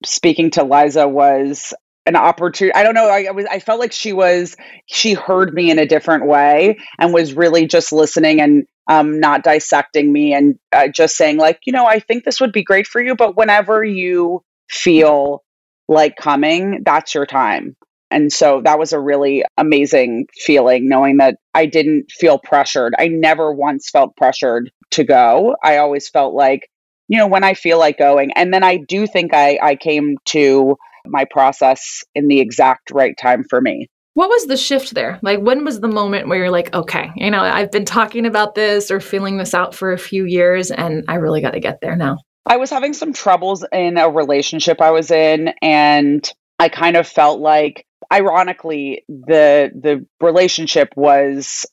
speaking 0.06 0.52
to 0.52 0.64
Liza 0.64 1.06
was 1.08 1.74
an 2.06 2.16
opportunity. 2.16 2.74
I 2.74 2.84
don't 2.84 2.96
know. 2.96 3.10
I, 3.10 3.26
I, 3.28 3.32
was. 3.32 3.46
I 3.52 3.60
felt 3.60 3.82
like 3.82 3.92
she 3.92 4.14
was. 4.14 4.56
She 4.86 5.14
heard 5.14 5.54
me 5.54 5.70
in 5.70 5.80
a 5.80 5.86
different 5.86 6.28
way 6.28 6.80
and 6.98 7.14
was 7.14 7.34
really 7.34 7.68
just 7.68 7.92
listening 7.92 8.40
and 8.40 8.66
um, 8.88 9.20
not 9.20 9.44
dissecting 9.44 10.14
me 10.14 10.34
and 10.34 10.58
uh, 10.72 10.88
just 10.88 11.18
saying 11.18 11.38
like, 11.38 11.60
you 11.66 11.74
know, 11.74 11.86
I 11.86 12.00
think 12.00 12.24
this 12.24 12.40
would 12.40 12.54
be 12.54 12.64
great 12.64 12.88
for 12.88 13.02
you, 13.02 13.16
but 13.16 13.36
whenever 13.36 13.84
you 13.84 14.44
feel 14.70 15.44
like 15.90 16.16
coming, 16.16 16.84
that's 16.86 17.14
your 17.14 17.26
time. 17.26 17.76
And 18.12 18.32
so 18.32 18.62
that 18.66 18.78
was 18.78 18.94
a 18.94 19.00
really 19.00 19.44
amazing 19.58 20.28
feeling 20.36 20.88
knowing 20.88 21.18
that 21.18 21.38
I 21.54 21.66
didn't 21.66 22.12
feel 22.12 22.40
pressured. 22.40 22.94
I 23.00 23.08
never 23.08 23.54
once 23.54 23.90
felt 23.90 24.16
pressured 24.18 24.72
to 24.92 25.04
go. 25.04 25.56
I 25.64 25.78
always 25.78 26.10
felt 26.10 26.34
like, 26.34 26.68
you 27.08 27.18
know, 27.18 27.28
when 27.28 27.44
I 27.44 27.54
feel 27.54 27.80
like 27.80 27.98
going. 27.98 28.32
And 28.34 28.54
then 28.54 28.64
I 28.64 28.78
do 28.78 29.08
think 29.08 29.34
I, 29.34 29.58
I 29.62 29.76
came 29.76 30.18
to 30.26 30.76
my 31.06 31.26
process 31.26 32.04
in 32.14 32.28
the 32.28 32.40
exact 32.40 32.92
right 32.92 33.16
time 33.18 33.44
for 33.50 33.62
me. 33.62 33.88
What 34.14 34.30
was 34.30 34.48
the 34.48 34.58
shift 34.58 34.94
there? 34.94 35.20
Like, 35.22 35.40
when 35.40 35.64
was 35.64 35.80
the 35.80 35.88
moment 35.88 36.28
where 36.28 36.38
you're 36.38 36.52
like, 36.52 36.74
okay, 36.76 37.12
you 37.16 37.32
know, 37.32 37.42
I've 37.42 37.72
been 37.72 37.86
talking 37.86 38.26
about 38.26 38.56
this 38.56 38.92
or 38.92 39.00
feeling 39.00 39.38
this 39.38 39.54
out 39.54 39.74
for 39.74 39.94
a 39.94 39.98
few 39.98 40.26
years 40.26 40.70
and 40.70 41.06
I 41.08 41.16
really 41.16 41.40
got 41.40 41.52
to 41.52 41.62
get 41.62 41.80
there 41.82 41.96
now? 41.96 42.18
I 42.46 42.58
was 42.58 42.70
having 42.70 42.94
some 42.94 43.14
troubles 43.14 43.66
in 43.72 43.98
a 43.98 44.10
relationship 44.10 44.82
I 44.82 44.92
was 44.92 45.12
in 45.12 45.54
and 45.62 46.30
I 46.60 46.70
kind 46.70 46.98
of 46.98 47.08
felt 47.08 47.40
like 47.40 47.86
ironically 48.12 49.04
the 49.08 49.72
the 49.74 50.06
relationship 50.20 50.90
was 50.96 51.66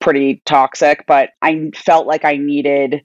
pretty 0.00 0.42
toxic, 0.44 1.04
but 1.06 1.30
I 1.40 1.70
felt 1.74 2.06
like 2.06 2.24
I 2.24 2.36
needed 2.36 3.02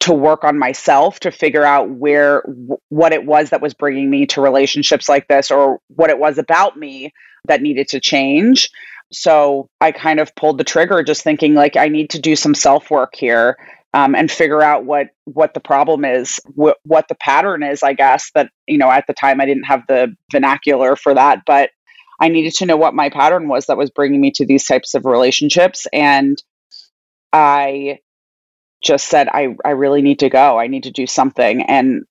to 0.00 0.12
work 0.12 0.42
on 0.42 0.58
myself 0.58 1.20
to 1.20 1.30
figure 1.30 1.64
out 1.64 1.90
where 1.90 2.42
what 2.88 3.12
it 3.12 3.24
was 3.24 3.50
that 3.50 3.60
was 3.60 3.74
bringing 3.74 4.10
me 4.10 4.26
to 4.26 4.40
relationships 4.40 5.08
like 5.08 5.28
this 5.28 5.50
or 5.50 5.78
what 5.88 6.10
it 6.10 6.18
was 6.18 6.38
about 6.38 6.76
me 6.76 7.12
that 7.46 7.62
needed 7.62 7.88
to 7.88 8.00
change. 8.00 8.68
So 9.12 9.68
i 9.80 9.92
kind 9.92 10.18
of 10.18 10.34
pulled 10.34 10.58
the 10.58 10.64
trigger 10.64 11.02
just 11.02 11.22
thinking 11.22 11.52
like 11.52 11.76
i 11.76 11.86
need 11.86 12.08
to 12.08 12.18
do 12.18 12.34
some 12.34 12.54
self 12.54 12.90
work 12.90 13.14
here 13.14 13.58
um, 13.94 14.14
and 14.14 14.30
figure 14.30 14.62
out 14.62 14.84
what 14.84 15.08
what 15.24 15.54
the 15.54 15.60
problem 15.60 16.04
is 16.04 16.40
wh- 16.58 16.78
what 16.84 17.08
the 17.08 17.14
pattern 17.16 17.62
is 17.62 17.82
i 17.82 17.92
guess 17.92 18.30
that 18.34 18.50
you 18.66 18.78
know 18.78 18.90
at 18.90 19.06
the 19.06 19.14
time 19.14 19.40
i 19.40 19.46
didn't 19.46 19.64
have 19.64 19.82
the 19.88 20.14
vernacular 20.30 20.96
for 20.96 21.14
that 21.14 21.40
but 21.46 21.70
i 22.20 22.28
needed 22.28 22.54
to 22.54 22.66
know 22.66 22.76
what 22.76 22.94
my 22.94 23.08
pattern 23.10 23.48
was 23.48 23.66
that 23.66 23.76
was 23.76 23.90
bringing 23.90 24.20
me 24.20 24.30
to 24.30 24.46
these 24.46 24.66
types 24.66 24.94
of 24.94 25.04
relationships 25.04 25.86
and 25.92 26.42
i 27.32 27.98
just 28.82 29.08
said 29.08 29.28
i 29.28 29.54
i 29.64 29.70
really 29.70 30.02
need 30.02 30.18
to 30.18 30.28
go. 30.30 30.58
I 30.58 30.66
need 30.66 30.84
to 30.84 30.90
do 30.90 31.06
something 31.06 31.62
and 31.62 32.02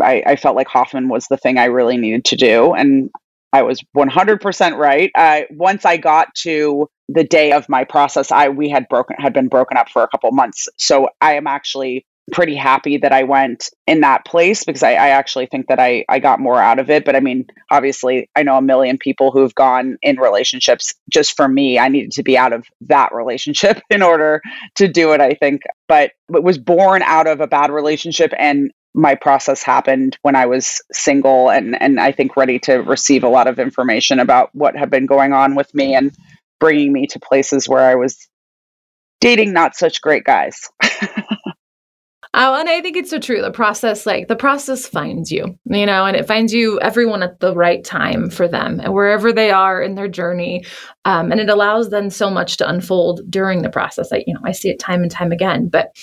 I, 0.00 0.22
I 0.24 0.36
felt 0.36 0.54
like 0.54 0.68
hoffman 0.68 1.08
was 1.08 1.26
the 1.28 1.36
thing 1.36 1.58
i 1.58 1.64
really 1.64 1.96
needed 1.96 2.24
to 2.26 2.36
do 2.36 2.74
and 2.74 3.10
I 3.52 3.62
was 3.62 3.80
100% 3.96 4.76
right. 4.76 5.10
Once 5.50 5.84
I 5.84 5.96
got 5.96 6.34
to 6.36 6.88
the 7.08 7.24
day 7.24 7.52
of 7.52 7.68
my 7.68 7.84
process, 7.84 8.30
I 8.30 8.48
we 8.48 8.68
had 8.68 8.88
broken 8.88 9.16
had 9.18 9.32
been 9.32 9.48
broken 9.48 9.76
up 9.76 9.88
for 9.88 10.02
a 10.02 10.08
couple 10.08 10.30
months. 10.30 10.68
So 10.76 11.08
I 11.20 11.34
am 11.34 11.46
actually 11.46 12.06
pretty 12.30 12.54
happy 12.54 12.96
that 12.96 13.12
I 13.12 13.22
went 13.24 13.70
in 13.86 14.00
that 14.00 14.24
place 14.24 14.64
because 14.64 14.82
I, 14.82 14.92
I, 14.92 15.08
actually 15.08 15.46
think 15.46 15.66
that 15.66 15.78
I, 15.78 16.04
I 16.08 16.18
got 16.18 16.40
more 16.40 16.60
out 16.60 16.78
of 16.78 16.88
it. 16.88 17.04
But 17.04 17.16
I 17.16 17.20
mean, 17.20 17.46
obviously, 17.70 18.28
I 18.36 18.42
know 18.42 18.56
a 18.56 18.62
million 18.62 18.98
people 18.98 19.30
who've 19.30 19.54
gone 19.54 19.98
in 20.02 20.16
relationships. 20.18 20.94
Just 21.10 21.36
for 21.36 21.48
me, 21.48 21.78
I 21.78 21.88
needed 21.88 22.12
to 22.12 22.22
be 22.22 22.38
out 22.38 22.52
of 22.52 22.66
that 22.82 23.12
relationship 23.12 23.80
in 23.90 24.02
order 24.02 24.40
to 24.76 24.88
do 24.88 25.12
it, 25.12 25.20
I 25.20 25.34
think. 25.34 25.62
But 25.88 26.12
it 26.32 26.42
was 26.42 26.58
born 26.58 27.02
out 27.02 27.26
of 27.26 27.40
a 27.40 27.46
bad 27.46 27.70
relationship 27.70 28.32
and 28.38 28.70
my 28.94 29.14
process 29.14 29.62
happened 29.62 30.18
when 30.22 30.34
I 30.34 30.46
was 30.46 30.82
single 30.92 31.50
and 31.50 31.80
and 31.80 32.00
I 32.00 32.12
think 32.12 32.36
ready 32.36 32.58
to 32.60 32.78
receive 32.78 33.22
a 33.22 33.28
lot 33.28 33.46
of 33.46 33.58
information 33.58 34.18
about 34.18 34.50
what 34.54 34.76
had 34.76 34.90
been 34.90 35.06
going 35.06 35.32
on 35.32 35.54
with 35.54 35.72
me 35.74 35.94
and 35.94 36.12
bringing 36.58 36.92
me 36.92 37.06
to 37.08 37.20
places 37.20 37.68
where 37.68 37.88
I 37.88 37.94
was 37.94 38.16
dating 39.20 39.52
not 39.52 39.76
such 39.76 40.00
great 40.00 40.24
guys. 40.24 40.68
Oh, 42.32 42.54
and 42.54 42.68
I 42.68 42.80
think 42.80 42.96
it's 42.96 43.10
so 43.10 43.18
true. 43.18 43.42
The 43.42 43.50
process, 43.50 44.06
like 44.06 44.28
the 44.28 44.36
process 44.36 44.86
finds 44.86 45.32
you, 45.32 45.58
you 45.64 45.84
know, 45.84 46.06
and 46.06 46.16
it 46.16 46.28
finds 46.28 46.54
you 46.54 46.78
everyone 46.80 47.24
at 47.24 47.40
the 47.40 47.56
right 47.56 47.82
time 47.82 48.30
for 48.30 48.46
them 48.46 48.78
and 48.78 48.94
wherever 48.94 49.32
they 49.32 49.50
are 49.50 49.82
in 49.82 49.96
their 49.96 50.06
journey. 50.06 50.64
Um, 51.04 51.32
and 51.32 51.40
it 51.40 51.50
allows 51.50 51.90
them 51.90 52.08
so 52.08 52.30
much 52.30 52.56
to 52.58 52.68
unfold 52.68 53.22
during 53.28 53.62
the 53.62 53.68
process. 53.68 54.12
I, 54.12 54.22
you 54.28 54.34
know, 54.34 54.40
I 54.44 54.52
see 54.52 54.70
it 54.70 54.78
time 54.78 55.02
and 55.02 55.10
time 55.10 55.32
again. 55.32 55.68
But 55.68 55.96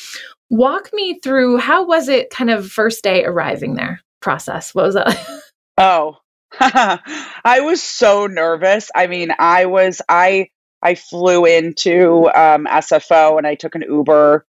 Walk 0.50 0.90
me 0.94 1.20
through 1.20 1.58
how 1.58 1.86
was 1.86 2.08
it 2.08 2.30
kind 2.30 2.50
of 2.50 2.70
first 2.70 3.04
day 3.04 3.26
arriving 3.26 3.76
there 3.76 4.02
process? 4.22 4.74
What 4.74 4.86
was 4.86 4.96
that? 4.96 5.42
oh, 5.78 6.18
I 6.60 7.60
was 7.62 7.84
so 7.84 8.28
nervous. 8.28 8.90
I 8.96 9.08
mean, 9.08 9.32
I 9.38 9.66
was, 9.66 10.02
I, 10.08 10.50
I 10.82 10.96
flew 10.96 11.46
into 11.46 12.28
um, 12.28 12.66
SFO 12.66 13.38
and 13.38 13.46
I 13.46 13.56
took 13.56 13.76
an 13.76 13.84
Uber 13.88 14.46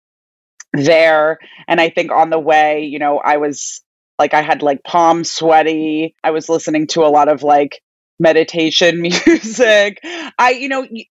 there. 0.72 1.38
And 1.68 1.80
I 1.80 1.88
think 1.88 2.12
on 2.12 2.30
the 2.30 2.38
way, 2.38 2.84
you 2.84 2.98
know, 2.98 3.18
I 3.18 3.38
was 3.38 3.82
like, 4.18 4.34
I 4.34 4.42
had 4.42 4.62
like 4.62 4.84
palms 4.84 5.30
sweaty. 5.30 6.14
I 6.22 6.30
was 6.30 6.48
listening 6.48 6.86
to 6.88 7.04
a 7.04 7.08
lot 7.08 7.28
of 7.28 7.42
like 7.42 7.80
meditation 8.18 9.00
music. 9.02 10.00
I, 10.38 10.56
you 10.58 10.68
know, 10.68 10.86
y- 10.90 11.06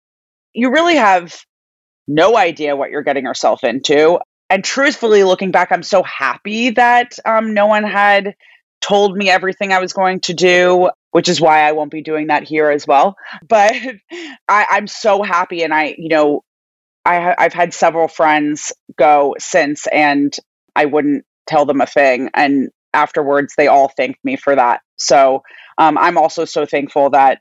you 0.52 0.70
really 0.70 0.96
have 0.96 1.40
no 2.06 2.36
idea 2.36 2.76
what 2.76 2.90
you're 2.90 3.02
getting 3.02 3.24
yourself 3.24 3.64
into 3.64 4.18
and 4.50 4.62
truthfully, 4.64 5.24
looking 5.24 5.50
back, 5.50 5.72
I'm 5.72 5.82
so 5.82 6.02
happy 6.02 6.70
that 6.70 7.18
um, 7.24 7.54
no 7.54 7.66
one 7.66 7.84
had 7.84 8.34
told 8.80 9.16
me 9.16 9.30
everything 9.30 9.72
I 9.72 9.80
was 9.80 9.92
going 9.92 10.20
to 10.20 10.34
do, 10.34 10.90
which 11.12 11.28
is 11.28 11.40
why 11.40 11.62
I 11.62 11.72
won't 11.72 11.90
be 11.90 12.02
doing 12.02 12.26
that 12.26 12.42
here 12.42 12.70
as 12.70 12.86
well. 12.86 13.16
But 13.48 13.74
I, 14.48 14.66
I'm 14.70 14.86
so 14.86 15.22
happy, 15.22 15.62
and 15.62 15.72
I, 15.72 15.94
you 15.96 16.08
know, 16.08 16.42
I, 17.04 17.34
I've 17.36 17.54
had 17.54 17.72
several 17.74 18.08
friends 18.08 18.72
go 18.96 19.34
since, 19.38 19.86
and 19.86 20.34
I 20.76 20.84
wouldn't 20.86 21.24
tell 21.46 21.66
them 21.66 21.80
a 21.80 21.86
thing, 21.86 22.30
and 22.34 22.68
afterwards 22.92 23.54
they 23.56 23.66
all 23.66 23.88
thanked 23.88 24.24
me 24.24 24.36
for 24.36 24.54
that. 24.54 24.80
So 24.96 25.42
um, 25.78 25.98
I'm 25.98 26.16
also 26.16 26.44
so 26.44 26.66
thankful 26.66 27.10
that 27.10 27.40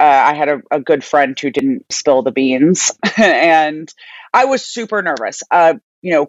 uh, 0.00 0.04
I 0.04 0.34
had 0.34 0.48
a, 0.48 0.60
a, 0.70 0.80
good 0.80 1.04
friend 1.04 1.38
who 1.38 1.50
didn't 1.50 1.84
spill 1.92 2.22
the 2.22 2.32
beans, 2.32 2.90
and 3.16 3.92
I 4.32 4.46
was 4.46 4.64
super 4.64 5.02
nervous. 5.02 5.42
Uh, 5.50 5.74
you 6.02 6.12
know, 6.12 6.26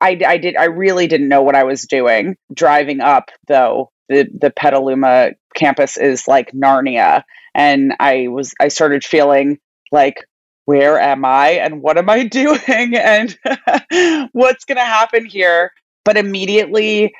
I, 0.00 0.18
I 0.26 0.36
did 0.36 0.56
I 0.56 0.64
really 0.64 1.06
didn't 1.06 1.28
know 1.28 1.42
what 1.42 1.54
I 1.54 1.64
was 1.64 1.82
doing. 1.82 2.36
Driving 2.52 3.00
up 3.00 3.30
though 3.48 3.90
the 4.08 4.28
the 4.38 4.50
Petaluma 4.50 5.32
campus 5.54 5.96
is 5.96 6.28
like 6.28 6.52
Narnia 6.52 7.22
and 7.54 7.94
I 7.98 8.28
was 8.28 8.52
I 8.60 8.68
started 8.68 9.04
feeling 9.04 9.58
like 9.90 10.26
where 10.66 10.98
am 10.98 11.24
I 11.24 11.50
and 11.52 11.80
what 11.80 11.96
am 11.96 12.10
I 12.10 12.24
doing 12.28 12.96
and 12.96 13.36
what's 14.32 14.64
going 14.64 14.76
to 14.76 14.84
happen 14.84 15.24
here? 15.24 15.72
But 16.04 16.16
immediately 16.16 17.14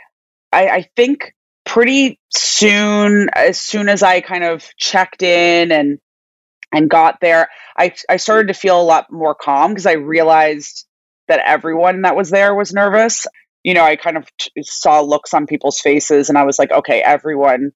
I, 0.52 0.69
I 0.69 0.88
think 0.97 1.33
pretty 1.64 2.21
soon 2.31 3.28
as 3.35 3.59
soon 3.59 3.88
as 3.88 4.02
I 4.02 4.21
kind 4.21 4.45
of 4.45 4.64
checked 4.76 5.23
in 5.23 5.73
and 5.73 5.99
and 6.73 6.90
got 6.90 7.21
there 7.21 7.49
I 7.78 7.95
I 8.09 8.16
started 8.16 8.49
to 8.49 8.55
feel 8.55 8.81
a 8.81 8.83
lot 8.83 9.11
more 9.11 9.35
calm 9.35 9.73
because 9.73 9.87
I 9.87 9.93
realized 9.93 10.87
that 11.28 11.40
everyone 11.45 12.02
that 12.02 12.16
was 12.16 12.30
there 12.30 12.54
was 12.54 12.73
nervous. 12.73 13.26
You 13.62 13.75
know, 13.75 13.85
I 13.85 13.97
kind 13.97 14.16
of 14.16 14.26
t- 14.38 14.50
saw 14.62 15.00
looks 15.00 15.35
on 15.35 15.47
people's 15.47 15.80
faces 15.80 16.28
and 16.28 16.38
I 16.38 16.45
was 16.45 16.59
like, 16.59 16.71
okay, 16.71 17.02
everyone 17.02 17.73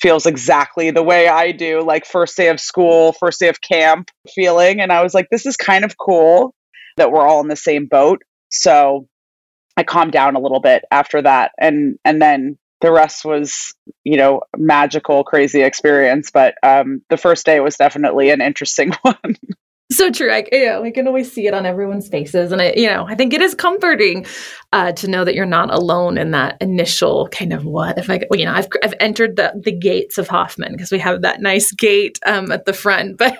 feels 0.00 0.26
exactly 0.26 0.90
the 0.90 1.02
way 1.02 1.28
I 1.28 1.52
do, 1.52 1.82
like 1.82 2.04
first 2.06 2.36
day 2.36 2.48
of 2.48 2.60
school, 2.60 3.12
first 3.12 3.40
day 3.40 3.48
of 3.48 3.60
camp 3.60 4.10
feeling. 4.34 4.80
And 4.80 4.92
I 4.92 5.02
was 5.02 5.14
like, 5.14 5.28
this 5.30 5.46
is 5.46 5.56
kind 5.56 5.84
of 5.84 5.96
cool 5.98 6.54
that 6.96 7.10
we're 7.10 7.26
all 7.26 7.40
in 7.40 7.48
the 7.48 7.56
same 7.56 7.86
boat. 7.86 8.22
So 8.50 9.08
I 9.76 9.82
calmed 9.82 10.12
down 10.12 10.36
a 10.36 10.40
little 10.40 10.60
bit 10.60 10.84
after 10.90 11.22
that. 11.22 11.52
And 11.58 11.98
and 12.04 12.20
then 12.20 12.58
the 12.80 12.92
rest 12.92 13.24
was, 13.24 13.74
you 14.04 14.16
know, 14.16 14.42
magical, 14.56 15.24
crazy 15.24 15.62
experience. 15.62 16.30
But 16.30 16.54
um, 16.62 17.02
the 17.08 17.16
first 17.16 17.46
day 17.46 17.60
was 17.60 17.76
definitely 17.76 18.30
an 18.30 18.42
interesting 18.42 18.92
one 19.02 19.36
so 19.92 20.10
true. 20.10 20.32
I, 20.32 20.44
you 20.50 20.66
know, 20.66 20.90
can 20.90 21.06
always 21.06 21.30
see 21.30 21.46
it 21.46 21.54
on 21.54 21.64
everyone's 21.64 22.08
faces, 22.08 22.50
and 22.50 22.60
I, 22.60 22.72
you 22.76 22.88
know, 22.88 23.06
I 23.06 23.14
think 23.14 23.32
it 23.32 23.40
is 23.40 23.54
comforting 23.54 24.26
uh, 24.72 24.92
to 24.92 25.08
know 25.08 25.24
that 25.24 25.34
you're 25.34 25.46
not 25.46 25.72
alone 25.72 26.18
in 26.18 26.32
that 26.32 26.56
initial 26.60 27.28
kind 27.28 27.52
of 27.52 27.64
what 27.64 27.96
if 27.96 28.10
I, 28.10 28.20
well, 28.28 28.40
you 28.40 28.46
know, 28.46 28.52
I've 28.52 28.68
I've 28.82 28.94
entered 28.98 29.36
the 29.36 29.52
the 29.62 29.72
gates 29.72 30.18
of 30.18 30.26
Hoffman 30.26 30.72
because 30.72 30.90
we 30.90 30.98
have 30.98 31.22
that 31.22 31.40
nice 31.40 31.70
gate 31.72 32.18
um, 32.26 32.50
at 32.50 32.64
the 32.64 32.72
front, 32.72 33.16
but 33.18 33.38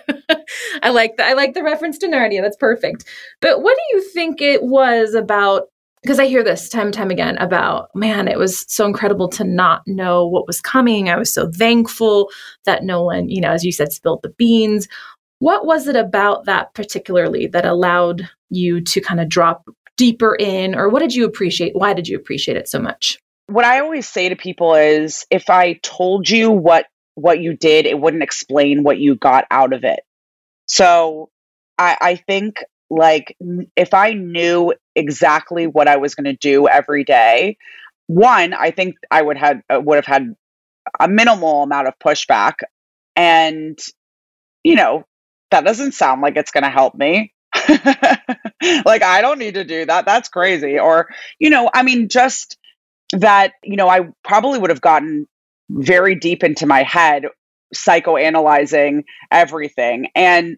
I 0.83 0.91
like 0.91 1.17
that. 1.17 1.29
I 1.29 1.33
like 1.33 1.55
the 1.55 1.65
reference 1.65 1.99
to 1.99 2.09
Narnia. 2.09 2.43
That's 2.43 2.57
perfect. 2.57 3.05
But 3.41 3.62
what 3.62 3.76
do 3.76 3.97
you 3.97 4.03
think 4.11 4.41
it 4.41 4.62
was 4.62 5.15
about? 5.15 5.65
Because 6.03 6.21
I 6.21 6.26
hear 6.26 6.45
this 6.45 6.69
time 6.69 6.87
and 6.87 6.95
time 6.95 7.11
again 7.11 7.37
about, 7.38 7.88
man, 7.93 8.29
it 8.29 8.38
was 8.38 8.65
so 8.69 8.87
incredible 8.87 9.29
to 9.31 9.43
not 9.43 9.83
know 9.88 10.25
what 10.25 10.47
was 10.47 10.61
coming. 10.61 11.09
I 11.09 11.17
was 11.17 11.35
so 11.35 11.50
thankful 11.50 12.31
that 12.65 12.85
no 12.85 13.03
one, 13.03 13.29
you 13.29 13.41
know, 13.41 13.50
as 13.50 13.65
you 13.65 13.73
said, 13.73 13.93
spilled 13.93 14.23
the 14.23 14.29
beans 14.29 14.87
what 15.38 15.66
was 15.66 15.87
it 15.87 15.97
about 15.97 16.47
that 16.47 16.75
particularly 16.75 17.47
that 17.49 17.64
allowed 17.64 18.28
you 18.50 18.81
to 18.81 19.00
kind 19.00 19.21
of 19.21 19.28
drop 19.28 19.69
deeper 19.97 20.35
in, 20.35 20.75
or 20.75 20.88
what 20.88 21.00
did 21.00 21.14
you 21.14 21.25
appreciate? 21.25 21.75
Why 21.75 21.95
did 21.95 22.09
you 22.09 22.16
appreciate 22.16 22.57
it 22.57 22.69
so 22.69 22.78
much? 22.78 23.19
What 23.47 23.64
I 23.64 23.81
always 23.81 24.09
say 24.09 24.28
to 24.28 24.37
people 24.37 24.75
is 24.75 25.25
if 25.31 25.50
I 25.50 25.75
told 25.83 26.28
you 26.28 26.50
what 26.50 26.87
what 27.14 27.40
you 27.40 27.55
did, 27.55 27.87
it 27.87 27.99
wouldn't 27.99 28.23
explain 28.23 28.83
what 28.83 28.99
you 28.99 29.14
got 29.14 29.47
out 29.50 29.73
of 29.73 29.85
it. 29.85 30.00
So 30.66 31.31
I, 31.78 31.97
I 32.00 32.14
think 32.16 32.62
like 32.90 33.37
if 33.76 33.95
I 33.95 34.12
knew 34.12 34.75
exactly 34.95 35.66
what 35.66 35.88
I 35.88 35.97
was 35.97 36.14
going 36.14 36.25
to 36.25 36.37
do 36.37 36.69
every 36.69 37.05
day, 37.05 37.57
one, 38.07 38.52
I 38.52 38.71
think 38.71 38.97
I 39.11 39.23
would 39.23 39.37
have 39.37 39.61
uh, 39.71 39.81
would 39.81 39.97
have 39.97 40.07
had 40.07 40.35
a 41.00 41.09
minimal 41.09 41.62
amount 41.62 41.88
of 41.88 41.95
pushback, 41.99 42.55
and 43.16 43.78
you 44.62 44.76
know, 44.76 45.05
that 45.50 45.65
doesn't 45.65 45.93
sound 45.93 46.23
like 46.23 46.37
it's 46.37 46.50
going 46.50 46.65
to 46.65 46.71
help 46.71 46.95
me. 46.95 47.33
like, 48.85 49.03
I 49.03 49.21
don't 49.23 49.38
need 49.38 49.55
to 49.55 49.65
do 49.65 49.87
that. 49.87 50.05
That's 50.07 50.29
crazy. 50.29 50.79
Or, 50.79 51.09
you 51.38 51.50
know, 51.50 51.71
I 51.73 51.83
mean, 51.83 52.09
just 52.09 52.57
that, 53.12 53.53
you 53.62 53.76
know, 53.76 53.88
I 53.88 54.09
probably 54.25 54.59
would 54.59 54.71
have 54.71 54.81
gotten 54.81 55.26
very 55.71 56.15
deep 56.15 56.45
into 56.45 56.67
my 56.67 56.83
head, 56.83 57.25
psychoanalyzing 57.75 59.03
everything. 59.31 60.09
And 60.15 60.57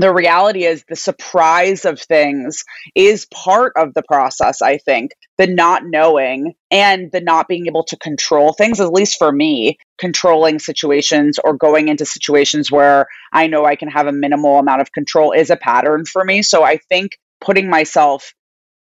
the 0.00 0.12
reality 0.12 0.64
is 0.64 0.84
the 0.88 0.96
surprise 0.96 1.84
of 1.84 2.00
things 2.00 2.64
is 2.94 3.26
part 3.26 3.72
of 3.76 3.92
the 3.94 4.02
process 4.02 4.62
i 4.62 4.78
think 4.78 5.12
the 5.38 5.46
not 5.46 5.82
knowing 5.84 6.54
and 6.70 7.10
the 7.12 7.20
not 7.20 7.48
being 7.48 7.66
able 7.66 7.84
to 7.84 7.96
control 7.98 8.52
things 8.52 8.80
at 8.80 8.92
least 8.92 9.18
for 9.18 9.30
me 9.30 9.76
controlling 9.98 10.58
situations 10.58 11.38
or 11.44 11.54
going 11.54 11.88
into 11.88 12.04
situations 12.04 12.70
where 12.70 13.06
i 13.32 13.46
know 13.46 13.64
i 13.64 13.76
can 13.76 13.88
have 13.88 14.06
a 14.06 14.12
minimal 14.12 14.58
amount 14.58 14.80
of 14.80 14.92
control 14.92 15.32
is 15.32 15.50
a 15.50 15.56
pattern 15.56 16.04
for 16.04 16.24
me. 16.24 16.42
So 16.42 16.62
i 16.62 16.78
think 16.88 17.12
putting 17.40 17.68
myself 17.68 18.32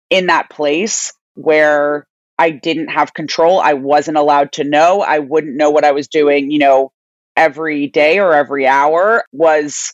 in 0.09 0.27
that 0.27 0.49
place 0.49 1.11
where 1.35 2.05
i 2.37 2.49
didn't 2.49 2.87
have 2.87 3.13
control 3.13 3.59
i 3.59 3.73
wasn't 3.73 4.17
allowed 4.17 4.51
to 4.53 4.63
know 4.63 5.01
i 5.01 5.19
wouldn't 5.19 5.55
know 5.57 5.69
what 5.69 5.83
i 5.85 5.91
was 5.91 6.07
doing 6.07 6.51
you 6.51 6.59
know 6.59 6.91
every 7.37 7.87
day 7.87 8.19
or 8.19 8.33
every 8.33 8.67
hour 8.67 9.23
was 9.31 9.93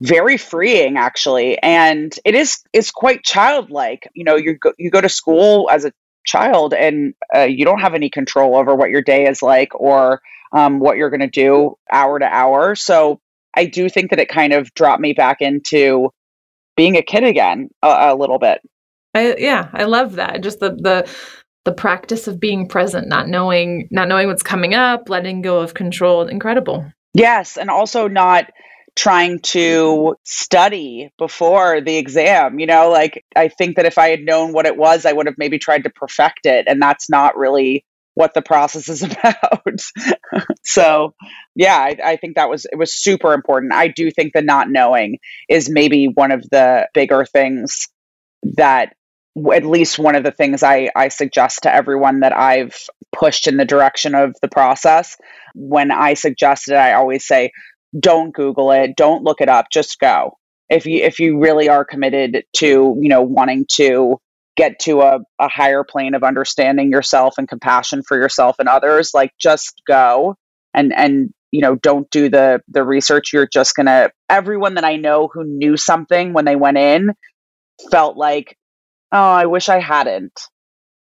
very 0.00 0.36
freeing 0.36 0.96
actually. 0.96 1.58
And 1.62 2.14
it 2.24 2.34
is 2.34 2.62
it's 2.72 2.90
quite 2.90 3.24
childlike. 3.24 4.08
You 4.14 4.24
know 4.24 4.36
you 4.36 4.54
go, 4.54 4.72
you 4.78 4.90
go 4.90 5.00
to 5.00 5.08
school 5.08 5.68
as 5.70 5.84
a 5.84 5.92
child 6.24 6.74
and 6.74 7.14
uh, 7.34 7.40
you 7.40 7.64
don't 7.64 7.80
have 7.80 7.94
any 7.94 8.10
control 8.10 8.56
over 8.56 8.74
what 8.74 8.90
your 8.90 9.02
day 9.02 9.26
is 9.26 9.42
like 9.42 9.74
or 9.74 10.20
um, 10.52 10.78
what 10.78 10.96
you're 10.96 11.10
going 11.10 11.20
to 11.20 11.26
do 11.26 11.76
hour 11.90 12.18
to 12.18 12.26
hour. 12.26 12.74
So 12.74 13.20
i 13.56 13.64
do 13.64 13.88
think 13.88 14.10
that 14.10 14.20
it 14.20 14.28
kind 14.28 14.52
of 14.52 14.72
dropped 14.74 15.00
me 15.00 15.14
back 15.14 15.40
into 15.40 16.10
being 16.76 16.96
a 16.96 17.02
kid 17.02 17.24
again 17.24 17.70
a, 17.82 17.88
a 18.10 18.14
little 18.14 18.38
bit. 18.38 18.60
I, 19.14 19.34
yeah 19.38 19.68
i 19.72 19.84
love 19.84 20.16
that. 20.16 20.42
Just 20.42 20.60
the 20.60 20.70
the 20.70 21.10
the 21.64 21.72
practice 21.72 22.28
of 22.28 22.38
being 22.38 22.68
present 22.68 23.08
not 23.08 23.28
knowing 23.28 23.88
not 23.90 24.06
knowing 24.08 24.28
what's 24.28 24.42
coming 24.42 24.74
up 24.74 25.08
letting 25.08 25.42
go 25.42 25.58
of 25.60 25.74
control. 25.74 26.22
Incredible. 26.22 26.92
Yes 27.14 27.56
and 27.56 27.70
also 27.70 28.06
not 28.06 28.50
trying 28.98 29.38
to 29.38 30.16
study 30.24 31.08
before 31.18 31.80
the 31.80 31.96
exam. 31.96 32.58
You 32.58 32.66
know, 32.66 32.90
like 32.90 33.24
I 33.36 33.46
think 33.46 33.76
that 33.76 33.86
if 33.86 33.96
I 33.96 34.08
had 34.08 34.24
known 34.24 34.52
what 34.52 34.66
it 34.66 34.76
was, 34.76 35.06
I 35.06 35.12
would 35.12 35.26
have 35.26 35.38
maybe 35.38 35.56
tried 35.56 35.84
to 35.84 35.90
perfect 35.90 36.46
it. 36.46 36.66
And 36.66 36.82
that's 36.82 37.08
not 37.08 37.36
really 37.36 37.84
what 38.14 38.34
the 38.34 38.42
process 38.42 38.88
is 38.88 39.02
about. 39.04 39.80
so, 40.64 41.14
yeah, 41.54 41.76
I, 41.76 41.96
I, 42.04 42.16
think 42.16 42.34
that 42.34 42.50
was 42.50 42.64
it 42.64 42.76
was 42.76 42.92
super 42.92 43.34
important. 43.34 43.72
I 43.72 43.86
do 43.86 44.10
think 44.10 44.32
the 44.32 44.42
not 44.42 44.68
knowing 44.68 45.18
is 45.48 45.70
maybe 45.70 46.06
one 46.06 46.32
of 46.32 46.42
the 46.50 46.88
bigger 46.92 47.24
things 47.24 47.86
that 48.56 48.94
at 49.54 49.64
least 49.64 50.00
one 50.00 50.16
of 50.16 50.24
the 50.24 50.32
things 50.32 50.64
I, 50.64 50.90
I 50.96 51.06
suggest 51.06 51.60
to 51.62 51.72
everyone 51.72 52.20
that 52.20 52.36
I've 52.36 52.74
pushed 53.16 53.46
in 53.46 53.58
the 53.58 53.64
direction 53.64 54.16
of 54.16 54.34
the 54.42 54.48
process. 54.48 55.16
When 55.54 55.92
I 55.92 56.14
suggest 56.14 56.68
it, 56.68 56.74
I 56.74 56.94
always 56.94 57.24
say, 57.24 57.52
don't 57.98 58.34
google 58.34 58.70
it 58.72 58.96
don't 58.96 59.24
look 59.24 59.40
it 59.40 59.48
up 59.48 59.66
just 59.72 59.98
go. 59.98 60.32
If 60.68 60.84
you 60.86 61.02
if 61.02 61.18
you 61.18 61.38
really 61.38 61.68
are 61.68 61.84
committed 61.84 62.44
to 62.56 62.96
you 63.00 63.08
know 63.08 63.22
wanting 63.22 63.66
to 63.72 64.18
get 64.56 64.78
to 64.80 65.00
a, 65.02 65.20
a 65.38 65.48
higher 65.48 65.84
plane 65.84 66.14
of 66.14 66.24
understanding 66.24 66.90
yourself 66.90 67.34
and 67.38 67.48
compassion 67.48 68.02
for 68.06 68.16
yourself 68.18 68.56
and 68.58 68.68
others 68.68 69.12
like 69.14 69.30
just 69.40 69.80
go 69.86 70.34
and 70.74 70.92
and 70.94 71.30
you 71.52 71.60
know 71.62 71.76
don't 71.76 72.10
do 72.10 72.28
the 72.28 72.60
the 72.68 72.84
research. 72.84 73.32
You're 73.32 73.48
just 73.48 73.74
gonna 73.74 74.10
everyone 74.28 74.74
that 74.74 74.84
i 74.84 74.96
know 74.96 75.28
who 75.32 75.44
knew 75.44 75.76
something 75.76 76.32
when 76.34 76.44
they 76.44 76.56
went 76.56 76.76
in 76.78 77.12
felt 77.90 78.16
like 78.16 78.56
oh 79.12 79.18
i 79.18 79.46
wish 79.46 79.68
i 79.68 79.80
hadn't. 79.80 80.38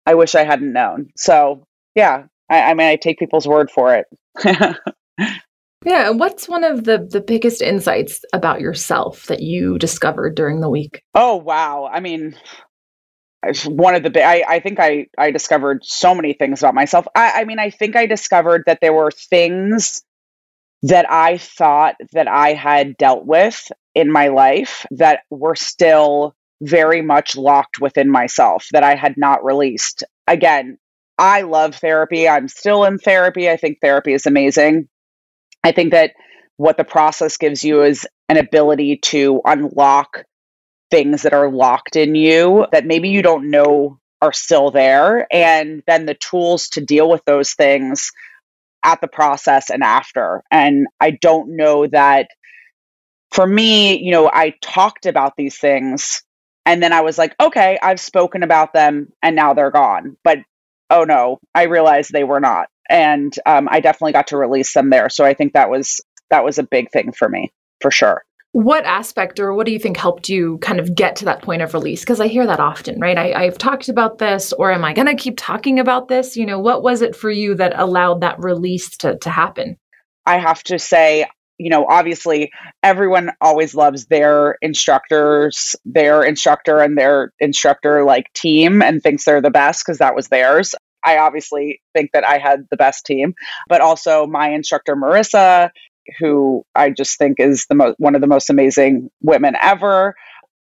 I 0.06 0.16
wish 0.16 0.36
i 0.36 0.44
hadn't 0.46 0.74
known. 0.74 1.10
So 1.18 1.66
yeah 1.96 2.24
i, 2.50 2.62
I 2.72 2.74
mean 2.76 2.88
i 2.88 2.96
take 2.96 3.20
people's 3.20 3.48
word 3.48 3.70
for 3.72 3.96
it 3.96 4.78
Yeah, 5.86 6.10
what's 6.10 6.50
one 6.50 6.64
of 6.64 6.84
the 6.86 7.08
the 7.10 7.22
biggest 7.22 7.62
insights 7.62 8.22
about 8.34 8.62
yourself 8.62 9.26
that 9.28 9.42
you 9.42 9.78
discovered 9.78 10.36
during 10.36 10.60
the 10.60 10.70
week? 10.70 11.04
Oh 11.14 11.36
wow! 11.36 11.90
I 11.92 12.00
mean, 12.00 12.36
one 13.66 13.96
of 13.96 14.04
the 14.04 14.24
I, 14.24 14.44
I 14.48 14.60
think 14.60 14.80
I 14.80 15.08
I 15.18 15.32
discovered 15.32 15.86
so 15.86 16.16
many 16.16 16.34
things 16.34 16.62
about 16.62 16.74
myself. 16.74 17.08
I, 17.16 17.42
I 17.42 17.44
mean, 17.46 17.60
I 17.60 17.70
think 17.70 17.96
I 17.96 18.06
discovered 18.06 18.64
that 18.66 18.80
there 18.82 18.94
were 18.94 19.12
things 19.12 20.04
that 20.84 21.10
I 21.10 21.38
thought 21.38 21.96
that 22.14 22.28
I 22.28 22.54
had 22.54 22.98
dealt 22.98 23.26
with 23.26 23.72
in 23.96 24.12
my 24.12 24.28
life 24.28 24.86
that 24.92 25.22
were 25.30 25.56
still 25.56 26.36
very 26.62 27.02
much 27.02 27.36
locked 27.36 27.80
within 27.80 28.10
myself 28.10 28.68
that 28.72 28.84
I 28.84 28.96
had 28.96 29.16
not 29.18 29.44
released. 29.44 30.04
Again, 30.28 30.78
I 31.18 31.42
love 31.42 31.76
therapy. 31.76 32.28
I'm 32.28 32.48
still 32.48 32.84
in 32.84 32.98
therapy. 32.98 33.50
I 33.50 33.58
think 33.58 33.80
therapy 33.80 34.14
is 34.14 34.26
amazing. 34.26 34.88
I 35.68 35.74
think 35.74 35.92
that 35.92 36.14
what 36.56 36.78
the 36.78 36.86
process 36.86 37.36
gives 37.36 37.64
you 37.64 37.84
is 37.84 38.08
an 38.30 38.38
ability 38.38 38.98
to 39.04 39.42
unlock 39.44 40.24
things 40.90 41.24
that 41.24 41.34
are 41.34 41.52
locked 41.52 41.98
in 41.98 42.16
you 42.16 42.66
that 42.72 42.86
maybe 42.86 43.10
you 43.10 43.22
don't 43.22 43.50
know 43.52 44.00
are 44.22 44.32
still 44.32 44.72
there 44.72 45.28
and 45.32 45.84
then 45.86 46.06
the 46.06 46.16
tools 46.16 46.70
to 46.70 46.82
deal 46.82 47.10
with 47.10 47.22
those 47.26 47.54
things 47.54 48.12
at 48.84 49.02
the 49.02 49.08
process 49.10 49.70
and 49.70 49.84
after. 49.84 50.42
And 50.50 50.88
i 51.02 51.12
don't 51.12 51.56
know 51.56 51.86
that 51.88 52.30
for 53.32 53.46
me 53.46 54.00
you 54.00 54.12
know 54.12 54.32
i 54.34 54.54
talked 54.62 55.06
about 55.06 55.34
these 55.38 55.58
things 55.58 56.24
and 56.66 56.82
then 56.82 56.94
i 56.94 57.02
was 57.02 57.18
like 57.18 57.36
okay 57.42 57.78
i've 57.84 58.00
spoken 58.00 58.42
about 58.42 58.72
them 58.74 59.10
and 59.22 59.36
now 59.36 59.54
they're 59.54 59.72
gone. 59.72 60.16
But 60.24 60.40
oh 60.90 61.04
no 61.04 61.40
i 61.54 61.64
realized 61.64 62.12
they 62.14 62.24
were 62.24 62.40
not 62.40 62.70
and 62.90 63.34
um, 63.46 63.68
I 63.70 63.80
definitely 63.80 64.14
got 64.14 64.28
to 64.28 64.38
release 64.38 64.74
them 64.74 64.90
there. 64.90 65.10
So 65.10 65.26
I 65.26 65.34
think 65.34 65.54
that 65.54 65.70
was 65.70 66.02
that 66.30 66.44
was 66.44 66.58
a 66.58 66.64
big 66.64 66.92
thing 66.92 67.12
for 67.12 67.30
me 67.30 67.52
for 67.82 67.92
sure. 67.92 68.24
What 68.54 68.86
aspect 68.86 69.40
or 69.40 69.54
what 69.54 69.66
do 69.66 69.72
you 69.72 69.80
think 69.80 69.98
helped 69.98 70.30
you 70.30 70.58
kind 70.60 70.80
of 70.80 70.96
get 70.96 71.18
to 71.18 71.26
that 71.26 71.42
point 71.42 71.62
of 71.62 71.74
release? 71.74 72.00
Because 72.00 72.20
I 72.20 72.28
hear 72.28 72.48
that 72.48 72.60
often, 72.60 73.00
right? 73.00 73.18
I, 73.18 73.34
I've 73.34 73.58
talked 73.58 73.88
about 73.88 74.18
this, 74.18 74.52
or 74.54 74.72
am 74.72 74.84
I 74.84 74.94
going 74.94 75.08
to 75.08 75.16
keep 75.16 75.36
talking 75.38 75.80
about 75.80 76.08
this? 76.08 76.36
You 76.36 76.46
know, 76.46 76.60
what 76.60 76.82
was 76.82 77.02
it 77.02 77.16
for 77.16 77.30
you 77.30 77.56
that 77.56 77.78
allowed 77.78 78.22
that 78.22 78.40
release 78.40 78.98
to, 78.98 79.18
to 79.20 79.30
happen? 79.30 79.78
I 80.26 80.40
have 80.40 80.64
to 80.64 80.80
say, 80.80 81.28
you 81.60 81.70
know, 81.70 81.86
obviously 81.88 82.52
everyone 82.82 83.32
always 83.42 83.76
loves 83.76 84.08
their 84.08 84.58
instructors, 84.62 85.76
their 85.86 86.24
instructor 86.24 86.80
and 86.80 86.98
their 86.98 87.34
instructor 87.40 88.04
like 88.06 88.32
team 88.34 88.82
and 88.82 89.04
thinks 89.04 89.26
they're 89.26 89.42
the 89.42 89.52
best 89.52 89.84
because 89.86 90.00
that 90.00 90.16
was 90.16 90.30
theirs. 90.30 90.74
I 91.08 91.20
obviously 91.20 91.82
think 91.94 92.12
that 92.12 92.26
I 92.26 92.38
had 92.38 92.68
the 92.70 92.76
best 92.76 93.06
team, 93.06 93.34
but 93.70 93.80
also 93.80 94.28
my 94.28 94.50
instructor, 94.50 94.94
Marissa, 94.94 95.70
who 96.20 96.66
I 96.76 96.90
just 96.90 97.18
think 97.18 97.40
is 97.40 97.66
the 97.70 97.76
most 97.76 97.96
one 97.98 98.14
of 98.14 98.22
the 98.22 98.28
most 98.28 98.50
amazing 98.50 99.10
women 99.22 99.56
ever. 99.62 100.16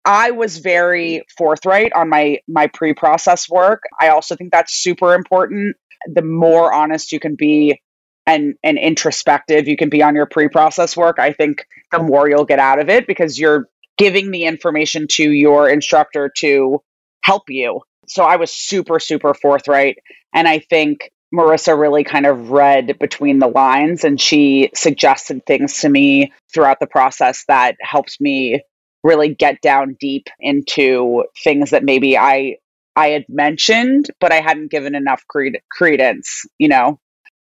I 0.05 0.31
was 0.31 0.57
very 0.57 1.23
forthright 1.37 1.93
on 1.93 2.09
my 2.09 2.39
my 2.49 2.67
pre-process 2.67 3.49
work. 3.49 3.83
I 4.01 4.09
also 4.09 4.35
think 4.35 4.51
that's 4.51 4.73
super 4.73 5.13
important. 5.13 5.77
The 6.13 6.21
more 6.21 6.73
honest 6.73 7.13
you 7.13 7.21
can 7.21 7.35
be 7.35 7.79
and 8.25 8.55
and 8.63 8.77
introspective 8.77 9.67
you 9.69 9.77
can 9.77 9.89
be 9.89 10.03
on 10.03 10.13
your 10.13 10.25
pre-process 10.25 10.97
work, 10.97 11.19
I 11.19 11.31
think 11.31 11.65
the 11.91 11.99
more 11.99 12.27
you'll 12.27 12.45
get 12.45 12.59
out 12.59 12.79
of 12.79 12.89
it 12.89 13.07
because 13.07 13.39
you're 13.39 13.69
giving 13.97 14.31
the 14.31 14.43
information 14.43 15.07
to 15.11 15.31
your 15.31 15.69
instructor 15.69 16.29
to 16.39 16.81
help 17.21 17.43
you. 17.47 17.79
So 18.07 18.23
I 18.23 18.35
was 18.35 18.51
super 18.51 18.99
super 18.99 19.33
forthright 19.33 19.97
and 20.33 20.47
I 20.47 20.59
think 20.59 21.11
Marissa 21.33 21.77
really 21.77 22.03
kind 22.03 22.25
of 22.25 22.51
read 22.51 22.97
between 22.99 23.39
the 23.39 23.47
lines 23.47 24.03
and 24.03 24.21
she 24.21 24.69
suggested 24.75 25.45
things 25.45 25.79
to 25.81 25.89
me 25.89 26.31
throughout 26.53 26.79
the 26.79 26.87
process 26.87 27.43
that 27.47 27.75
helped 27.81 28.21
me 28.21 28.61
really 29.03 29.33
get 29.33 29.59
down 29.61 29.97
deep 29.99 30.27
into 30.39 31.23
things 31.43 31.71
that 31.71 31.83
maybe 31.83 32.17
I 32.17 32.57
I 32.95 33.07
had 33.07 33.25
mentioned 33.27 34.09
but 34.19 34.31
I 34.31 34.41
hadn't 34.41 34.71
given 34.71 34.95
enough 34.95 35.23
cred- 35.33 35.61
credence, 35.71 36.45
you 36.59 36.67
know. 36.67 36.99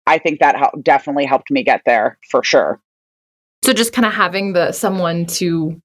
I 0.06 0.16
think 0.18 0.40
that 0.40 0.56
definitely 0.82 1.26
helped 1.26 1.50
me 1.50 1.62
get 1.62 1.82
there 1.84 2.18
for 2.30 2.42
sure. 2.42 2.80
So 3.62 3.74
just 3.74 3.92
kind 3.92 4.06
of 4.06 4.14
having 4.14 4.54
the 4.54 4.72
someone 4.72 5.26
to 5.26 5.80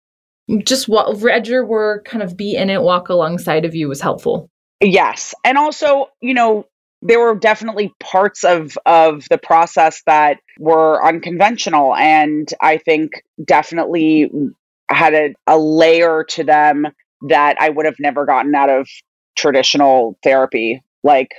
just 0.63 0.87
what 0.87 1.21
read 1.21 1.47
your 1.47 1.65
work, 1.65 2.05
kind 2.05 2.23
of 2.23 2.37
be 2.37 2.55
in 2.55 2.69
it, 2.69 2.81
walk 2.81 3.09
alongside 3.09 3.65
of 3.65 3.75
you 3.75 3.87
was 3.87 4.01
helpful. 4.01 4.49
Yes. 4.83 5.33
And 5.45 5.57
also, 5.57 6.07
you 6.21 6.33
know, 6.33 6.67
there 7.03 7.19
were 7.19 7.35
definitely 7.35 7.93
parts 7.99 8.43
of 8.43 8.77
of 8.85 9.27
the 9.29 9.37
process 9.37 10.01
that 10.05 10.39
were 10.57 11.05
unconventional 11.05 11.93
and 11.95 12.47
i 12.61 12.77
think 12.77 13.11
definitely 13.43 14.31
had 14.89 15.13
a, 15.13 15.35
a 15.45 15.57
layer 15.57 16.23
to 16.23 16.43
them 16.43 16.87
that 17.27 17.57
i 17.59 17.69
would 17.69 17.85
have 17.85 17.99
never 17.99 18.25
gotten 18.25 18.55
out 18.55 18.69
of 18.69 18.87
traditional 19.35 20.17
therapy 20.23 20.81
like 21.03 21.29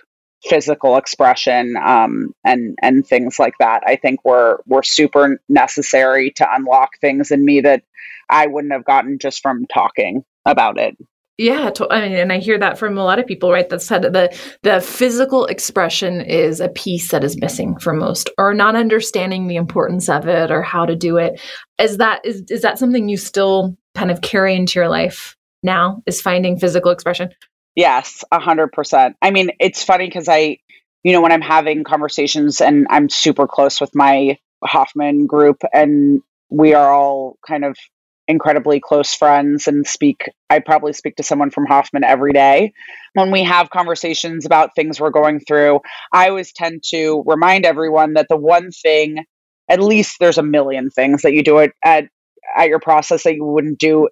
physical 0.44 0.98
expression 0.98 1.74
um, 1.82 2.34
and 2.44 2.76
and 2.82 3.06
things 3.06 3.38
like 3.38 3.54
that 3.58 3.82
i 3.86 3.96
think 3.96 4.22
were 4.24 4.62
were 4.66 4.82
super 4.82 5.40
necessary 5.48 6.30
to 6.30 6.46
unlock 6.54 6.90
things 7.00 7.30
in 7.30 7.42
me 7.42 7.62
that 7.62 7.82
i 8.28 8.46
wouldn't 8.46 8.72
have 8.72 8.84
gotten 8.84 9.18
just 9.18 9.40
from 9.40 9.66
talking 9.66 10.22
about 10.44 10.78
it 10.78 10.94
Yeah, 11.36 11.70
to, 11.70 11.92
I 11.92 12.08
mean, 12.08 12.16
and 12.16 12.32
I 12.32 12.38
hear 12.38 12.58
that 12.60 12.78
from 12.78 12.96
a 12.96 13.02
lot 13.02 13.18
of 13.18 13.26
people, 13.26 13.50
right? 13.50 13.68
That 13.68 13.82
said 13.82 14.02
the 14.02 14.38
the 14.62 14.80
physical 14.80 15.46
expression 15.46 16.20
is 16.20 16.60
a 16.60 16.68
piece 16.68 17.10
that 17.10 17.24
is 17.24 17.40
missing 17.40 17.76
for 17.78 17.92
most, 17.92 18.30
or 18.38 18.54
not 18.54 18.76
understanding 18.76 19.48
the 19.48 19.56
importance 19.56 20.08
of 20.08 20.28
it 20.28 20.52
or 20.52 20.62
how 20.62 20.86
to 20.86 20.94
do 20.94 21.16
it. 21.16 21.40
Is 21.78 21.96
that 21.96 22.24
is 22.24 22.44
is 22.50 22.62
that 22.62 22.78
something 22.78 23.08
you 23.08 23.16
still 23.16 23.76
kind 23.96 24.12
of 24.12 24.20
carry 24.20 24.54
into 24.54 24.78
your 24.78 24.88
life 24.88 25.36
now? 25.64 26.02
Is 26.06 26.20
finding 26.20 26.56
physical 26.56 26.92
expression? 26.92 27.30
Yes, 27.74 28.22
a 28.30 28.38
hundred 28.38 28.68
percent. 28.72 29.16
I 29.20 29.32
mean, 29.32 29.50
it's 29.58 29.82
funny 29.82 30.06
because 30.06 30.28
I, 30.28 30.58
you 31.02 31.12
know, 31.12 31.20
when 31.20 31.32
I'm 31.32 31.40
having 31.40 31.82
conversations 31.82 32.60
and 32.60 32.86
I'm 32.90 33.08
super 33.08 33.48
close 33.48 33.80
with 33.80 33.92
my 33.92 34.38
Hoffman 34.62 35.26
group, 35.26 35.62
and 35.72 36.22
we 36.48 36.74
are 36.74 36.92
all 36.92 37.38
kind 37.44 37.64
of 37.64 37.76
incredibly 38.26 38.80
close 38.80 39.14
friends 39.14 39.66
and 39.68 39.86
speak 39.86 40.30
I 40.50 40.58
probably 40.60 40.92
speak 40.92 41.16
to 41.16 41.22
someone 41.22 41.50
from 41.50 41.66
Hoffman 41.66 42.04
every 42.04 42.32
day. 42.32 42.72
When 43.12 43.30
we 43.30 43.42
have 43.44 43.70
conversations 43.70 44.46
about 44.46 44.74
things 44.74 45.00
we're 45.00 45.10
going 45.10 45.40
through, 45.40 45.80
I 46.12 46.28
always 46.28 46.52
tend 46.52 46.82
to 46.90 47.22
remind 47.26 47.66
everyone 47.66 48.14
that 48.14 48.28
the 48.28 48.36
one 48.36 48.70
thing 48.70 49.24
at 49.68 49.80
least 49.80 50.16
there's 50.20 50.38
a 50.38 50.42
million 50.42 50.90
things 50.90 51.22
that 51.22 51.32
you 51.32 51.42
do 51.42 51.58
it 51.58 51.72
at 51.82 52.04
at 52.56 52.68
your 52.68 52.80
process 52.80 53.22
that 53.24 53.34
you 53.34 53.44
wouldn't 53.44 53.78
do 53.78 54.08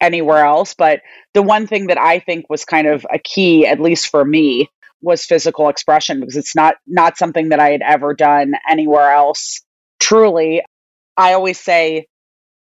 anywhere 0.00 0.44
else, 0.44 0.74
but 0.74 1.00
the 1.32 1.42
one 1.42 1.66
thing 1.66 1.86
that 1.86 1.98
I 1.98 2.18
think 2.18 2.50
was 2.50 2.64
kind 2.64 2.86
of 2.86 3.06
a 3.12 3.18
key 3.18 3.66
at 3.66 3.80
least 3.80 4.08
for 4.08 4.24
me 4.24 4.68
was 5.00 5.24
physical 5.24 5.68
expression 5.68 6.20
because 6.20 6.36
it's 6.36 6.54
not 6.54 6.76
not 6.86 7.18
something 7.18 7.50
that 7.50 7.60
I 7.60 7.70
had 7.70 7.82
ever 7.82 8.14
done 8.14 8.54
anywhere 8.68 9.10
else. 9.10 9.60
Truly, 10.00 10.62
I 11.16 11.34
always 11.34 11.58
say 11.58 12.06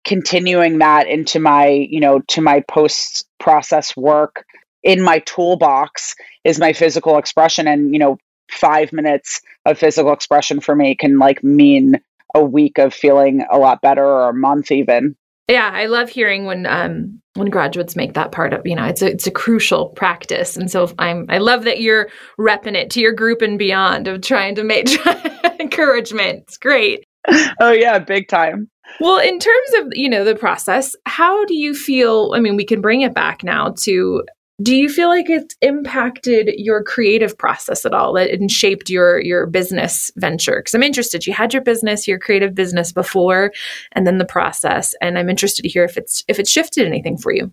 continuing 0.05 0.79
that 0.79 1.07
into 1.07 1.39
my 1.39 1.67
you 1.67 1.99
know 1.99 2.19
to 2.27 2.41
my 2.41 2.61
post 2.69 3.25
process 3.39 3.95
work 3.95 4.45
in 4.83 5.01
my 5.01 5.19
toolbox 5.19 6.15
is 6.43 6.59
my 6.59 6.73
physical 6.73 7.17
expression. 7.17 7.67
And 7.67 7.93
you 7.93 7.99
know 7.99 8.17
5 8.51 8.93
minutes 8.93 9.41
of 9.65 9.79
physical 9.79 10.13
expression 10.13 10.59
for 10.59 10.75
me 10.75 10.95
can 10.95 11.17
like 11.17 11.43
mean 11.43 11.99
a 12.35 12.43
week 12.43 12.77
of 12.77 12.93
feeling 12.93 13.45
a 13.49 13.57
lot 13.57 13.81
better 13.81 14.05
or 14.05 14.29
a 14.29 14.33
month 14.33 14.71
even. 14.71 15.15
Yeah 15.47 15.69
i 15.73 15.85
love 15.85 16.09
hearing 16.09 16.45
when 16.45 16.65
um 16.65 17.21
when 17.35 17.49
graduates 17.49 17.95
make 17.95 18.13
that 18.13 18.31
part 18.31 18.53
of 18.53 18.61
you 18.65 18.75
know 18.75 18.85
it's 18.85 19.01
a 19.01 19.07
it's 19.07 19.27
a 19.27 19.31
crucial 19.31 19.87
practice. 19.89 20.57
And 20.57 20.69
so 20.69 20.91
i'm 20.99 21.25
i 21.29 21.37
love 21.37 21.63
that 21.63 21.79
you're 21.79 22.09
repping 22.37 22.75
it 22.75 22.89
to 22.91 23.01
your 23.01 23.13
group 23.13 23.41
and 23.41 23.57
beyond 23.57 24.07
of 24.07 24.21
trying 24.21 24.55
to 24.55 24.63
make 24.63 24.89
encouragement. 25.59 26.43
It's 26.47 26.57
great. 26.57 27.05
Oh 27.61 27.71
yeah 27.71 27.99
big 27.99 28.27
time 28.27 28.69
well, 28.99 29.19
in 29.19 29.39
terms 29.39 29.69
of, 29.79 29.87
you 29.93 30.09
know, 30.09 30.23
the 30.23 30.35
process, 30.35 30.95
how 31.05 31.45
do 31.45 31.55
you 31.55 31.73
feel, 31.73 32.31
I 32.35 32.39
mean, 32.39 32.55
we 32.55 32.65
can 32.65 32.81
bring 32.81 33.01
it 33.01 33.13
back 33.13 33.43
now 33.43 33.73
to 33.81 34.23
do 34.61 34.75
you 34.75 34.87
feel 34.87 35.09
like 35.09 35.29
it's 35.29 35.55
impacted 35.61 36.53
your 36.57 36.83
creative 36.83 37.35
process 37.37 37.85
at 37.85 37.93
all 37.93 38.15
and 38.15 38.51
shaped 38.51 38.89
your 38.89 39.19
your 39.19 39.47
business 39.47 40.11
venture? 40.15 40.57
Because 40.57 40.75
i'm 40.75 40.83
interested 40.83 41.25
you 41.25 41.33
had 41.33 41.53
your 41.53 41.63
business 41.63 42.07
your 42.07 42.19
creative 42.19 42.53
business 42.53 42.91
before 42.91 43.51
and 43.93 44.05
then 44.05 44.19
the 44.19 44.25
process 44.25 44.93
and 45.01 45.17
i'm 45.17 45.29
interested 45.29 45.63
to 45.63 45.69
hear 45.69 45.83
if 45.83 45.97
it's 45.97 46.23
if 46.27 46.39
it's 46.39 46.51
shifted 46.51 46.85
anything 46.85 47.17
for 47.17 47.33
you. 47.33 47.51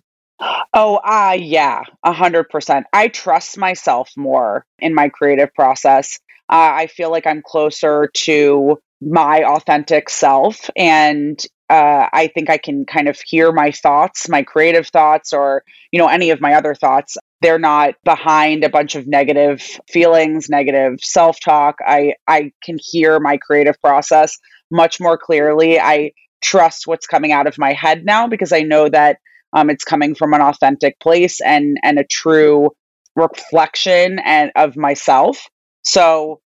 Oh 0.73 0.97
uh 0.97 1.35
yeah 1.39 1.83
a 2.03 2.13
hundred 2.13 2.49
percent. 2.49 2.85
I 2.93 3.07
trust 3.07 3.57
myself 3.57 4.11
more 4.15 4.65
in 4.77 4.93
my 4.93 5.09
creative 5.09 5.53
process. 5.55 6.19
Uh, 6.49 6.71
i 6.73 6.87
feel 6.87 7.09
like 7.09 7.25
i'm 7.25 7.41
closer 7.41 8.11
to 8.13 8.77
my 9.01 9.43
authentic 9.43 10.09
self 10.09 10.69
and 10.75 11.45
uh, 11.69 12.07
i 12.13 12.27
think 12.33 12.49
i 12.49 12.57
can 12.57 12.85
kind 12.85 13.07
of 13.07 13.19
hear 13.19 13.51
my 13.51 13.71
thoughts 13.71 14.29
my 14.29 14.43
creative 14.43 14.87
thoughts 14.87 15.33
or 15.33 15.63
you 15.91 15.99
know 15.99 16.07
any 16.07 16.29
of 16.31 16.41
my 16.41 16.53
other 16.53 16.73
thoughts. 16.73 17.17
They're 17.41 17.59
not 17.59 17.95
behind 18.03 18.63
a 18.63 18.69
bunch 18.69 18.95
of 18.95 19.07
negative 19.07 19.79
feelings 19.89 20.49
negative 20.49 20.99
self-talk. 21.01 21.75
I 21.85 22.15
i 22.27 22.51
can 22.63 22.77
hear 22.81 23.19
my 23.19 23.37
creative 23.37 23.79
process 23.81 24.37
much 24.71 24.99
more 24.99 25.17
clearly. 25.17 25.79
I 25.79 26.11
trust 26.41 26.87
what's 26.87 27.07
coming 27.07 27.31
out 27.31 27.47
of 27.47 27.57
my 27.57 27.73
head 27.73 28.03
now 28.03 28.27
because 28.27 28.51
i 28.51 28.61
know 28.61 28.89
that 28.89 29.17
um, 29.53 29.69
it's 29.69 29.83
coming 29.83 30.15
from 30.15 30.33
an 30.33 30.41
authentic 30.41 30.99
place 30.99 31.41
and 31.41 31.77
and 31.83 31.99
a 31.99 32.05
true 32.05 32.71
reflection 33.15 34.19
and 34.19 34.51
of 34.55 34.77
myself. 34.77 35.47
So 35.83 36.39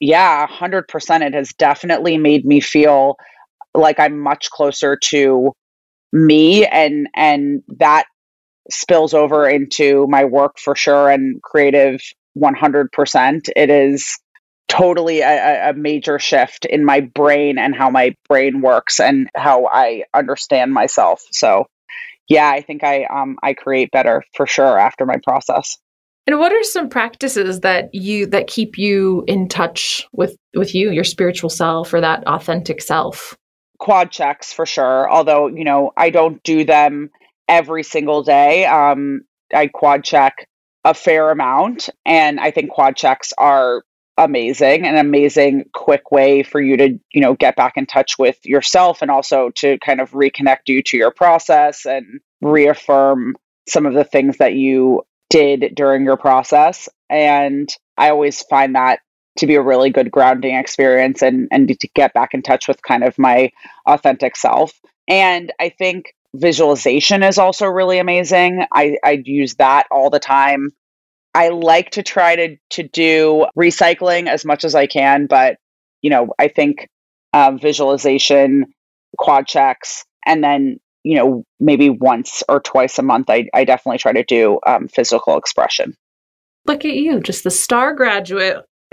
yeah, 0.00 0.46
100%. 0.46 1.20
It 1.20 1.34
has 1.34 1.52
definitely 1.52 2.16
made 2.16 2.44
me 2.44 2.60
feel 2.60 3.16
like 3.74 4.00
I'm 4.00 4.18
much 4.18 4.50
closer 4.50 4.96
to 4.96 5.52
me 6.12 6.66
and 6.66 7.06
and 7.14 7.62
that 7.78 8.06
spills 8.70 9.14
over 9.14 9.48
into 9.48 10.06
my 10.08 10.24
work 10.24 10.58
for 10.58 10.74
sure 10.74 11.08
and 11.08 11.40
creative 11.42 12.00
100%. 12.36 13.48
It 13.54 13.70
is 13.70 14.18
totally 14.68 15.20
a, 15.20 15.70
a, 15.70 15.72
major 15.74 16.18
shift 16.18 16.64
in 16.64 16.84
my 16.84 17.00
brain 17.00 17.58
and 17.58 17.74
how 17.74 17.90
my 17.90 18.14
brain 18.28 18.60
works 18.60 19.00
and 19.00 19.28
how 19.34 19.66
I 19.66 20.04
understand 20.14 20.72
myself. 20.72 21.22
So, 21.32 21.66
yeah, 22.28 22.48
I 22.48 22.60
think 22.62 22.84
I 22.84 23.04
um 23.04 23.36
I 23.42 23.54
create 23.54 23.90
better 23.90 24.22
for 24.36 24.46
sure 24.46 24.78
after 24.78 25.06
my 25.06 25.16
process. 25.24 25.76
And 26.30 26.38
what 26.38 26.52
are 26.52 26.62
some 26.62 26.88
practices 26.88 27.58
that 27.60 27.92
you 27.92 28.24
that 28.26 28.46
keep 28.46 28.78
you 28.78 29.24
in 29.26 29.48
touch 29.48 30.06
with 30.12 30.36
with 30.54 30.76
you, 30.76 30.92
your 30.92 31.02
spiritual 31.02 31.50
self 31.50 31.92
or 31.92 32.00
that 32.00 32.22
authentic 32.28 32.80
self? 32.80 33.36
Quad 33.80 34.12
checks 34.12 34.52
for 34.52 34.64
sure. 34.64 35.10
Although, 35.10 35.48
you 35.48 35.64
know, 35.64 35.90
I 35.96 36.10
don't 36.10 36.40
do 36.44 36.62
them 36.62 37.10
every 37.48 37.82
single 37.82 38.22
day. 38.22 38.64
Um 38.64 39.22
I 39.52 39.66
quad 39.66 40.04
check 40.04 40.46
a 40.84 40.94
fair 40.94 41.32
amount 41.32 41.88
and 42.06 42.38
I 42.38 42.52
think 42.52 42.70
quad 42.70 42.94
checks 42.94 43.32
are 43.36 43.82
amazing 44.16 44.86
an 44.86 44.98
amazing 44.98 45.64
quick 45.72 46.12
way 46.12 46.44
for 46.44 46.60
you 46.60 46.76
to 46.76 46.90
you 47.12 47.20
know 47.20 47.34
get 47.34 47.56
back 47.56 47.72
in 47.76 47.86
touch 47.86 48.18
with 48.18 48.38
yourself 48.44 49.02
and 49.02 49.10
also 49.10 49.50
to 49.56 49.78
kind 49.78 50.00
of 50.00 50.12
reconnect 50.12 50.68
you 50.68 50.80
to 50.82 50.96
your 50.96 51.10
process 51.10 51.86
and 51.86 52.20
reaffirm 52.40 53.34
some 53.68 53.86
of 53.86 53.94
the 53.94 54.04
things 54.04 54.36
that 54.36 54.54
you 54.54 55.02
did 55.30 55.74
during 55.74 56.04
your 56.04 56.16
process. 56.16 56.88
And 57.08 57.68
I 57.96 58.10
always 58.10 58.42
find 58.42 58.74
that 58.74 59.00
to 59.38 59.46
be 59.46 59.54
a 59.54 59.62
really 59.62 59.90
good 59.90 60.10
grounding 60.10 60.56
experience 60.56 61.22
and, 61.22 61.48
and 61.50 61.68
to 61.68 61.88
get 61.94 62.12
back 62.12 62.34
in 62.34 62.42
touch 62.42 62.68
with 62.68 62.82
kind 62.82 63.02
of 63.04 63.18
my 63.18 63.50
authentic 63.86 64.36
self. 64.36 64.72
And 65.08 65.52
I 65.58 65.70
think 65.70 66.12
visualization 66.34 67.22
is 67.22 67.38
also 67.38 67.66
really 67.66 67.98
amazing. 67.98 68.64
I, 68.72 68.96
I 69.04 69.22
use 69.24 69.54
that 69.56 69.86
all 69.90 70.10
the 70.10 70.20
time. 70.20 70.70
I 71.34 71.48
like 71.50 71.90
to 71.92 72.02
try 72.02 72.34
to 72.36 72.56
to 72.70 72.82
do 72.82 73.46
recycling 73.56 74.26
as 74.26 74.44
much 74.44 74.64
as 74.64 74.74
I 74.74 74.86
can, 74.86 75.26
but 75.26 75.58
you 76.02 76.10
know, 76.10 76.34
I 76.38 76.48
think 76.48 76.88
um, 77.32 77.58
visualization, 77.58 78.66
quad 79.16 79.46
checks, 79.46 80.04
and 80.26 80.42
then 80.42 80.80
you 81.02 81.16
know, 81.16 81.44
maybe 81.58 81.90
once 81.90 82.42
or 82.48 82.60
twice 82.60 82.98
a 82.98 83.02
month, 83.02 83.30
I, 83.30 83.48
I 83.54 83.64
definitely 83.64 83.98
try 83.98 84.12
to 84.12 84.24
do 84.24 84.58
um, 84.66 84.88
physical 84.88 85.36
expression. 85.36 85.94
Look 86.66 86.84
at 86.84 86.94
you, 86.94 87.20
just 87.20 87.44
the 87.44 87.50
star 87.50 87.94
graduate. 87.94 88.64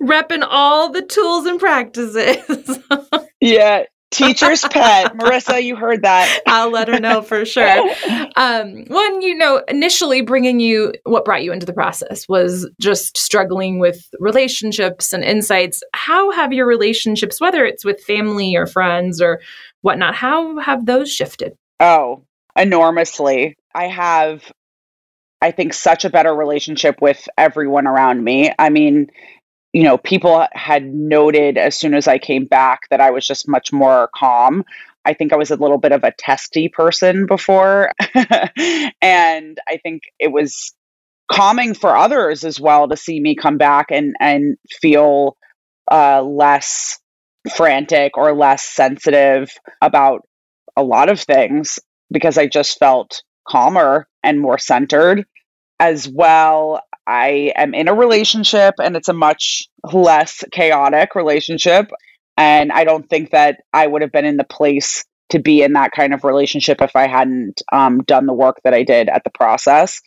Repping 0.00 0.46
all 0.48 0.90
the 0.90 1.02
tools 1.02 1.46
and 1.46 1.58
practices. 1.60 2.78
yeah, 3.40 3.84
teacher's 4.10 4.62
pet. 4.64 5.14
Marissa, 5.16 5.62
you 5.62 5.76
heard 5.76 6.02
that. 6.02 6.42
I'll 6.46 6.70
let 6.70 6.88
her 6.88 7.00
know 7.00 7.22
for 7.22 7.44
sure. 7.44 7.90
Um, 8.36 8.84
one, 8.86 9.20
you 9.20 9.34
know, 9.34 9.62
initially 9.68 10.22
bringing 10.22 10.60
you, 10.60 10.94
what 11.04 11.26
brought 11.26 11.42
you 11.42 11.52
into 11.52 11.66
the 11.66 11.74
process 11.74 12.26
was 12.26 12.70
just 12.80 13.18
struggling 13.18 13.80
with 13.80 14.08
relationships 14.18 15.12
and 15.12 15.22
insights. 15.22 15.82
How 15.92 16.30
have 16.30 16.52
your 16.52 16.66
relationships, 16.66 17.38
whether 17.38 17.66
it's 17.66 17.84
with 17.84 18.00
family 18.00 18.56
or 18.56 18.66
friends 18.66 19.20
or 19.20 19.40
whatnot, 19.82 20.14
how 20.14 20.58
have 20.58 20.86
those 20.86 21.10
shifted? 21.12 21.54
Oh, 21.78 22.24
enormously. 22.56 23.56
I 23.74 23.86
have, 23.86 24.42
I 25.40 25.50
think, 25.50 25.74
such 25.74 26.04
a 26.04 26.10
better 26.10 26.34
relationship 26.34 27.00
with 27.00 27.28
everyone 27.38 27.86
around 27.86 28.22
me. 28.22 28.52
I 28.58 28.70
mean, 28.70 29.08
you 29.72 29.84
know, 29.84 29.98
people 29.98 30.46
had 30.52 30.84
noted 30.84 31.56
as 31.56 31.78
soon 31.78 31.94
as 31.94 32.08
I 32.08 32.18
came 32.18 32.44
back 32.44 32.88
that 32.90 33.00
I 33.00 33.10
was 33.10 33.26
just 33.26 33.48
much 33.48 33.72
more 33.72 34.10
calm. 34.14 34.64
I 35.04 35.14
think 35.14 35.32
I 35.32 35.36
was 35.36 35.50
a 35.50 35.56
little 35.56 35.78
bit 35.78 35.92
of 35.92 36.04
a 36.04 36.12
testy 36.12 36.68
person 36.68 37.26
before. 37.26 37.90
and 38.14 39.58
I 39.68 39.78
think 39.82 40.02
it 40.18 40.32
was 40.32 40.74
calming 41.30 41.74
for 41.74 41.96
others 41.96 42.44
as 42.44 42.60
well 42.60 42.88
to 42.88 42.96
see 42.96 43.20
me 43.20 43.36
come 43.36 43.56
back 43.56 43.86
and, 43.90 44.14
and 44.20 44.56
feel 44.68 45.36
uh, 45.90 46.22
less 46.22 46.99
frantic 47.48 48.16
or 48.16 48.34
less 48.34 48.64
sensitive 48.64 49.50
about 49.80 50.22
a 50.76 50.82
lot 50.82 51.08
of 51.08 51.20
things 51.20 51.78
because 52.10 52.38
I 52.38 52.46
just 52.46 52.78
felt 52.78 53.22
calmer 53.48 54.06
and 54.22 54.40
more 54.40 54.58
centered. 54.58 55.24
As 55.78 56.06
well, 56.06 56.82
I 57.06 57.52
am 57.56 57.72
in 57.72 57.88
a 57.88 57.94
relationship 57.94 58.74
and 58.82 58.96
it's 58.96 59.08
a 59.08 59.14
much 59.14 59.66
less 59.92 60.44
chaotic 60.52 61.14
relationship. 61.14 61.90
And 62.36 62.70
I 62.70 62.84
don't 62.84 63.08
think 63.08 63.30
that 63.30 63.60
I 63.72 63.86
would 63.86 64.02
have 64.02 64.12
been 64.12 64.26
in 64.26 64.36
the 64.36 64.44
place 64.44 65.04
to 65.30 65.38
be 65.38 65.62
in 65.62 65.72
that 65.72 65.92
kind 65.92 66.12
of 66.12 66.24
relationship 66.24 66.82
if 66.82 66.94
I 66.96 67.06
hadn't 67.06 67.62
um, 67.72 68.02
done 68.02 68.26
the 68.26 68.34
work 68.34 68.60
that 68.64 68.74
I 68.74 68.82
did 68.82 69.08
at 69.08 69.24
the 69.24 69.30
process. 69.30 70.00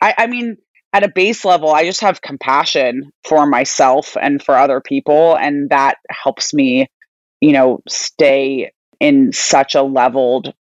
I, 0.00 0.14
I 0.16 0.26
mean, 0.26 0.56
at 0.92 1.04
a 1.04 1.08
base 1.08 1.44
level, 1.44 1.70
I 1.70 1.84
just 1.84 2.00
have 2.00 2.22
compassion 2.22 3.10
for 3.24 3.46
myself 3.46 4.16
and 4.20 4.42
for 4.42 4.56
other 4.56 4.80
people. 4.80 5.36
And 5.36 5.70
that 5.70 5.98
helps 6.10 6.54
me, 6.54 6.86
you 7.40 7.52
know, 7.52 7.80
stay 7.88 8.72
in 9.00 9.32
such 9.32 9.74
a 9.74 9.82
leveled 9.82 10.52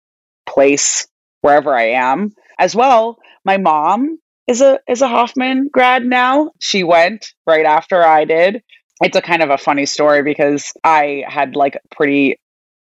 place 0.47 1.07
wherever 1.41 1.75
I 1.75 1.91
am. 1.91 2.33
As 2.59 2.75
well, 2.75 3.17
my 3.45 3.57
mom 3.57 4.19
is 4.47 4.61
a 4.61 4.79
is 4.87 5.01
a 5.01 5.07
Hoffman 5.07 5.69
grad 5.71 6.05
now. 6.05 6.51
She 6.59 6.83
went 6.83 7.33
right 7.45 7.65
after 7.65 8.03
I 8.03 8.25
did. 8.25 8.61
It's 9.01 9.17
a 9.17 9.21
kind 9.21 9.43
of 9.43 9.49
a 9.49 9.57
funny 9.57 9.85
story 9.85 10.23
because 10.23 10.71
I 10.83 11.23
had 11.27 11.55
like 11.55 11.77
pretty 11.91 12.37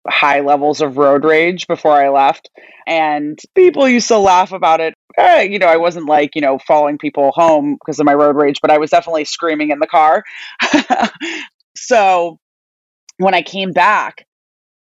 high 0.09 0.40
levels 0.40 0.81
of 0.81 0.96
road 0.96 1.24
rage 1.24 1.66
before 1.66 1.92
I 1.92 2.09
left. 2.09 2.50
And 2.87 3.38
people 3.55 3.88
used 3.88 4.09
to 4.09 4.18
laugh 4.18 4.53
about 4.53 4.81
it. 4.81 4.94
Eh, 5.18 5.42
you 5.42 5.59
know, 5.59 5.66
I 5.66 5.77
wasn't 5.77 6.07
like, 6.07 6.35
you 6.35 6.40
know, 6.40 6.59
following 6.66 6.99
people 6.99 7.33
home 7.35 7.75
because 7.75 7.99
of 7.99 8.07
my 8.07 8.14
road 8.14 8.37
rage, 8.37 8.61
but 8.62 8.70
I 8.70 8.79
was 8.79 8.90
definitely 8.90 9.25
screaming 9.25 9.70
in 9.70 9.79
the 9.79 9.87
car. 9.87 10.23
so 11.77 12.38
when 13.18 13.35
I 13.35 13.42
came 13.42 13.73
back, 13.73 14.27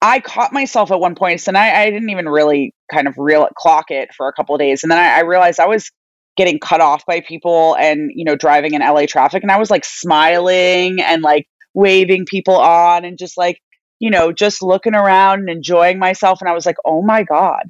I 0.01 0.19
caught 0.19 0.53
myself 0.53 0.91
at 0.91 0.99
one 0.99 1.15
point, 1.15 1.47
and 1.47 1.57
I, 1.57 1.83
I 1.83 1.89
didn't 1.89 2.09
even 2.09 2.27
really 2.29 2.73
kind 2.91 3.07
of 3.07 3.15
real 3.17 3.47
clock 3.57 3.91
it 3.91 4.13
for 4.15 4.27
a 4.27 4.33
couple 4.33 4.55
of 4.55 4.59
days. 4.59 4.83
And 4.83 4.91
then 4.91 4.99
I, 4.99 5.17
I 5.17 5.21
realized 5.21 5.59
I 5.59 5.67
was 5.67 5.91
getting 6.37 6.59
cut 6.59 6.81
off 6.81 7.05
by 7.05 7.21
people 7.21 7.75
and, 7.77 8.11
you 8.13 8.25
know, 8.25 8.35
driving 8.35 8.73
in 8.73 8.81
LA 8.81 9.05
traffic. 9.07 9.43
And 9.43 9.51
I 9.51 9.57
was 9.57 9.71
like 9.71 9.85
smiling 9.85 11.01
and 11.01 11.21
like 11.23 11.47
waving 11.73 12.25
people 12.25 12.55
on 12.57 13.05
and 13.05 13.17
just 13.17 13.37
like 13.37 13.59
you 13.99 14.09
know, 14.09 14.31
just 14.31 14.61
looking 14.61 14.93
around 14.95 15.39
and 15.39 15.49
enjoying 15.49 15.99
myself. 15.99 16.41
And 16.41 16.49
I 16.49 16.53
was 16.53 16.65
like, 16.65 16.75
oh 16.85 17.01
my 17.01 17.23
God, 17.23 17.63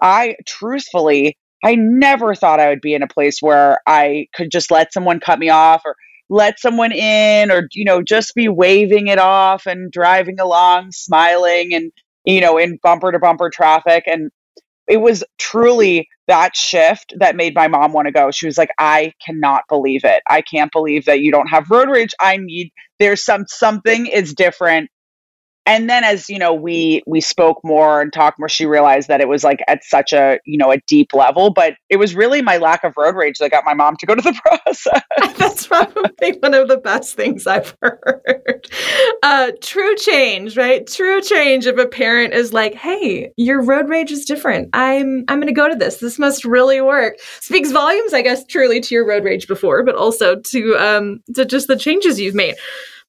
I 0.00 0.36
truthfully, 0.46 1.36
I 1.62 1.76
never 1.76 2.34
thought 2.34 2.60
I 2.60 2.68
would 2.68 2.80
be 2.80 2.94
in 2.94 3.02
a 3.02 3.08
place 3.08 3.40
where 3.40 3.78
I 3.86 4.26
could 4.34 4.50
just 4.50 4.70
let 4.70 4.92
someone 4.92 5.20
cut 5.20 5.38
me 5.38 5.48
off 5.48 5.82
or 5.84 5.94
let 6.28 6.58
someone 6.58 6.92
in 6.92 7.50
or, 7.50 7.68
you 7.72 7.84
know, 7.84 8.02
just 8.02 8.34
be 8.34 8.48
waving 8.48 9.08
it 9.08 9.18
off 9.18 9.66
and 9.66 9.90
driving 9.92 10.40
along, 10.40 10.92
smiling 10.92 11.74
and, 11.74 11.92
you 12.24 12.40
know, 12.40 12.58
in 12.58 12.78
bumper 12.82 13.12
to 13.12 13.18
bumper 13.18 13.50
traffic. 13.50 14.04
And 14.06 14.30
it 14.88 14.96
was 15.00 15.22
truly 15.38 16.08
that 16.28 16.56
shift 16.56 17.14
that 17.18 17.36
made 17.36 17.54
my 17.54 17.68
mom 17.68 17.92
want 17.92 18.06
to 18.06 18.12
go. 18.12 18.30
She 18.30 18.46
was 18.46 18.58
like, 18.58 18.70
I 18.78 19.12
cannot 19.24 19.62
believe 19.68 20.04
it. 20.04 20.22
I 20.28 20.42
can't 20.42 20.72
believe 20.72 21.04
that 21.04 21.20
you 21.20 21.30
don't 21.30 21.48
have 21.48 21.70
road 21.70 21.88
rage. 21.88 22.14
I 22.20 22.38
need, 22.38 22.72
there's 22.98 23.24
some, 23.24 23.44
something 23.48 24.06
is 24.06 24.34
different 24.34 24.90
and 25.66 25.88
then 25.88 26.04
as 26.04 26.28
you 26.28 26.38
know 26.38 26.52
we 26.52 27.02
we 27.06 27.20
spoke 27.20 27.60
more 27.64 28.00
and 28.00 28.12
talked 28.12 28.38
more 28.38 28.48
she 28.48 28.66
realized 28.66 29.08
that 29.08 29.20
it 29.20 29.28
was 29.28 29.44
like 29.44 29.60
at 29.68 29.84
such 29.84 30.12
a 30.12 30.38
you 30.44 30.58
know 30.58 30.70
a 30.70 30.78
deep 30.86 31.12
level 31.14 31.50
but 31.50 31.74
it 31.88 31.96
was 31.96 32.14
really 32.14 32.42
my 32.42 32.56
lack 32.56 32.82
of 32.84 32.94
road 32.96 33.14
rage 33.14 33.38
that 33.38 33.50
got 33.50 33.64
my 33.64 33.74
mom 33.74 33.96
to 33.96 34.06
go 34.06 34.14
to 34.14 34.22
the 34.22 34.32
process. 34.44 35.02
That's 35.38 35.66
probably 35.66 36.38
one 36.40 36.54
of 36.54 36.68
the 36.68 36.78
best 36.78 37.14
things 37.14 37.46
i've 37.46 37.76
heard. 37.82 38.68
Uh, 39.22 39.52
true 39.60 39.94
change 39.96 40.56
right? 40.56 40.86
True 40.86 41.20
change 41.20 41.66
if 41.66 41.78
a 41.78 41.86
parent 41.86 42.34
is 42.34 42.52
like 42.52 42.74
hey 42.74 43.32
your 43.36 43.62
road 43.62 43.88
rage 43.88 44.10
is 44.10 44.24
different. 44.24 44.70
I'm 44.72 45.24
i'm 45.28 45.42
to 45.42 45.52
go 45.52 45.68
to 45.68 45.74
this. 45.74 45.98
This 45.98 46.18
must 46.18 46.44
really 46.44 46.80
work. 46.80 47.16
Speaks 47.40 47.70
volumes 47.72 48.12
i 48.12 48.22
guess 48.22 48.44
truly 48.46 48.80
to 48.80 48.94
your 48.94 49.06
road 49.06 49.24
rage 49.24 49.46
before 49.46 49.82
but 49.82 49.94
also 49.94 50.36
to 50.36 50.76
um 50.76 51.20
to 51.34 51.44
just 51.44 51.66
the 51.66 51.76
changes 51.76 52.20
you've 52.20 52.34
made 52.34 52.54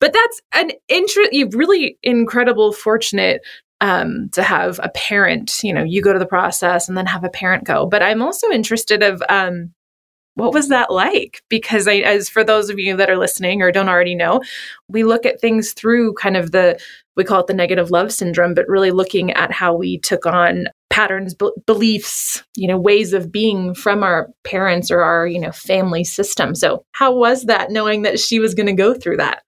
but 0.03 0.11
that's 0.11 0.41
an 0.51 0.71
interest. 0.89 1.31
Really 1.55 1.97
incredible, 2.03 2.73
fortunate 2.73 3.39
um, 3.79 4.27
to 4.33 4.43
have 4.43 4.77
a 4.83 4.89
parent. 4.89 5.61
You 5.63 5.71
know, 5.71 5.83
you 5.83 6.01
go 6.01 6.11
to 6.11 6.19
the 6.19 6.25
process 6.25 6.89
and 6.89 6.97
then 6.97 7.05
have 7.05 7.23
a 7.23 7.29
parent 7.29 7.63
go. 7.63 7.85
But 7.85 8.03
I'm 8.03 8.21
also 8.21 8.51
interested 8.51 9.01
of 9.01 9.23
um, 9.29 9.73
what 10.35 10.53
was 10.53 10.67
that 10.67 10.91
like? 10.91 11.41
Because 11.47 11.87
I, 11.87 11.99
as 11.99 12.27
for 12.27 12.43
those 12.43 12.69
of 12.69 12.79
you 12.79 12.97
that 12.97 13.09
are 13.09 13.17
listening 13.17 13.61
or 13.61 13.71
don't 13.71 13.87
already 13.87 14.13
know, 14.13 14.41
we 14.89 15.05
look 15.05 15.25
at 15.25 15.39
things 15.39 15.71
through 15.71 16.15
kind 16.15 16.35
of 16.35 16.51
the 16.51 16.77
we 17.15 17.23
call 17.23 17.39
it 17.39 17.47
the 17.47 17.53
negative 17.53 17.89
love 17.89 18.11
syndrome, 18.11 18.55
but 18.55 18.67
really 18.67 18.91
looking 18.91 19.31
at 19.31 19.53
how 19.53 19.73
we 19.73 19.99
took 19.99 20.25
on 20.25 20.65
patterns, 20.89 21.33
beliefs, 21.65 22.43
you 22.57 22.67
know, 22.67 22.77
ways 22.77 23.13
of 23.13 23.31
being 23.31 23.73
from 23.73 24.03
our 24.03 24.27
parents 24.43 24.91
or 24.91 25.01
our, 25.01 25.25
you 25.25 25.39
know, 25.39 25.53
family 25.53 26.03
system. 26.03 26.55
So, 26.55 26.83
how 26.91 27.15
was 27.15 27.45
that 27.45 27.71
knowing 27.71 28.01
that 28.01 28.19
she 28.19 28.39
was 28.39 28.53
going 28.53 28.67
to 28.67 28.73
go 28.73 28.93
through 28.93 29.17
that? 29.17 29.43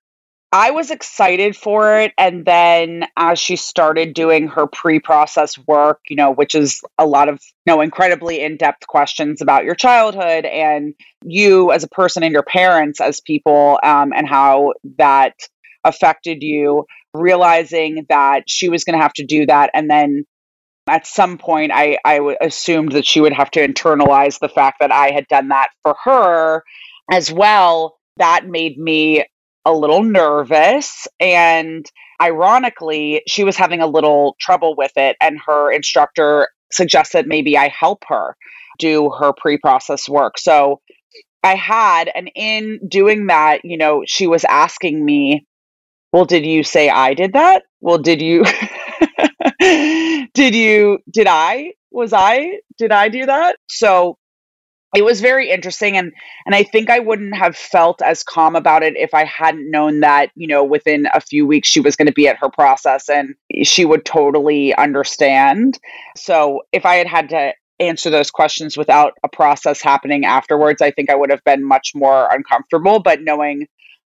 I 0.55 0.71
was 0.71 0.89
excited 0.89 1.53
for 1.57 1.99
it. 1.99 2.13
And 2.17 2.45
then 2.45 3.07
as 3.17 3.39
she 3.39 3.57
started 3.57 4.13
doing 4.13 4.47
her 4.47 4.67
pre 4.67 5.01
process 5.01 5.57
work, 5.67 5.99
you 6.07 6.15
know, 6.15 6.31
which 6.31 6.55
is 6.55 6.81
a 6.97 7.05
lot 7.05 7.27
of, 7.27 7.41
you 7.65 7.73
know, 7.73 7.81
incredibly 7.81 8.39
in 8.39 8.55
depth 8.55 8.87
questions 8.87 9.41
about 9.41 9.65
your 9.65 9.75
childhood 9.75 10.45
and 10.45 10.93
you 11.25 11.73
as 11.73 11.83
a 11.83 11.89
person 11.89 12.23
and 12.23 12.31
your 12.31 12.41
parents 12.41 13.01
as 13.01 13.19
people 13.19 13.81
um, 13.83 14.13
and 14.15 14.29
how 14.29 14.71
that 14.97 15.33
affected 15.83 16.41
you, 16.41 16.85
realizing 17.13 18.05
that 18.07 18.43
she 18.47 18.69
was 18.69 18.85
going 18.85 18.97
to 18.97 19.03
have 19.03 19.13
to 19.15 19.25
do 19.25 19.45
that. 19.47 19.71
And 19.73 19.89
then 19.89 20.23
at 20.87 21.05
some 21.05 21.37
point, 21.37 21.73
I, 21.75 21.97
I 22.05 22.19
w- 22.19 22.37
assumed 22.39 22.93
that 22.93 23.05
she 23.05 23.19
would 23.19 23.33
have 23.33 23.51
to 23.51 23.67
internalize 23.67 24.39
the 24.39 24.47
fact 24.47 24.77
that 24.79 24.93
I 24.93 25.11
had 25.11 25.27
done 25.27 25.49
that 25.49 25.67
for 25.83 25.97
her 26.05 26.63
as 27.11 27.29
well. 27.29 27.97
That 28.15 28.47
made 28.47 28.77
me 28.77 29.25
a 29.65 29.73
little 29.73 30.03
nervous 30.03 31.07
and 31.19 31.89
ironically 32.21 33.21
she 33.27 33.43
was 33.43 33.57
having 33.57 33.81
a 33.81 33.87
little 33.87 34.35
trouble 34.39 34.75
with 34.75 34.91
it 34.95 35.17
and 35.19 35.39
her 35.45 35.71
instructor 35.71 36.49
suggested 36.71 37.27
maybe 37.27 37.57
I 37.57 37.67
help 37.69 38.03
her 38.07 38.35
do 38.79 39.09
her 39.11 39.33
pre-process 39.33 40.07
work. 40.07 40.37
So 40.37 40.81
I 41.43 41.55
had 41.55 42.09
and 42.15 42.31
in 42.35 42.79
doing 42.87 43.27
that, 43.27 43.63
you 43.63 43.77
know, 43.77 44.03
she 44.07 44.27
was 44.27 44.43
asking 44.45 45.03
me, 45.05 45.45
"Well, 46.11 46.25
did 46.25 46.45
you 46.45 46.63
say 46.63 46.89
I 46.89 47.13
did 47.13 47.33
that? 47.33 47.63
Well, 47.81 47.99
did 47.99 48.21
you 48.21 48.45
did 49.59 50.55
you 50.55 50.99
did 51.09 51.27
I 51.27 51.73
was 51.91 52.13
I 52.13 52.59
did 52.77 52.91
I 52.91 53.09
do 53.09 53.25
that?" 53.27 53.57
So 53.69 54.17
it 54.95 55.03
was 55.03 55.19
very 55.21 55.49
interesting 55.49 55.97
and 55.97 56.13
and 56.45 56.55
I 56.55 56.63
think 56.63 56.89
I 56.89 56.99
wouldn't 56.99 57.35
have 57.35 57.55
felt 57.55 58.01
as 58.01 58.23
calm 58.23 58.55
about 58.55 58.81
it 58.81 58.95
if 58.95 59.13
I 59.13 59.25
hadn't 59.25 59.69
known 59.69 59.99
that, 59.99 60.31
you 60.35 60.47
know, 60.47 60.63
within 60.63 61.07
a 61.13 61.19
few 61.19 61.45
weeks 61.45 61.67
she 61.67 61.81
was 61.81 61.95
going 61.95 62.07
to 62.07 62.13
be 62.13 62.27
at 62.27 62.37
her 62.37 62.49
process 62.49 63.09
and 63.09 63.35
she 63.63 63.85
would 63.85 64.05
totally 64.05 64.73
understand. 64.75 65.77
So, 66.15 66.61
if 66.71 66.85
I 66.85 66.95
had 66.95 67.07
had 67.07 67.29
to 67.29 67.53
answer 67.79 68.09
those 68.09 68.31
questions 68.31 68.77
without 68.77 69.13
a 69.23 69.27
process 69.27 69.81
happening 69.81 70.23
afterwards, 70.23 70.81
I 70.81 70.91
think 70.91 71.09
I 71.09 71.15
would 71.15 71.29
have 71.29 71.43
been 71.43 71.63
much 71.63 71.91
more 71.93 72.29
uncomfortable, 72.31 72.99
but 72.99 73.21
knowing 73.21 73.67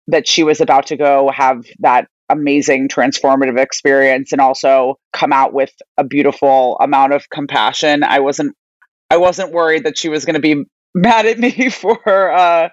that 0.08 0.28
she 0.28 0.44
was 0.44 0.60
about 0.60 0.86
to 0.88 0.98
go 0.98 1.32
have 1.34 1.66
that 1.80 2.08
amazing 2.30 2.90
transformative 2.90 3.58
experience 3.58 4.32
and 4.32 4.42
also 4.42 4.96
come 5.14 5.32
out 5.32 5.54
with 5.54 5.72
a 5.98 6.04
beautiful 6.04 6.78
amount 6.82 7.14
of 7.14 7.30
compassion, 7.30 8.04
I 8.04 8.20
wasn't 8.20 8.56
I 9.14 9.18
wasn't 9.18 9.52
worried 9.52 9.84
that 9.84 9.96
she 9.96 10.10
was 10.10 10.26
going 10.26 10.34
to 10.34 10.40
be 10.40 10.64
mad 10.96 11.28
at 11.28 11.38
me 11.38 11.70
for 11.70 12.32
uh, 12.32 12.70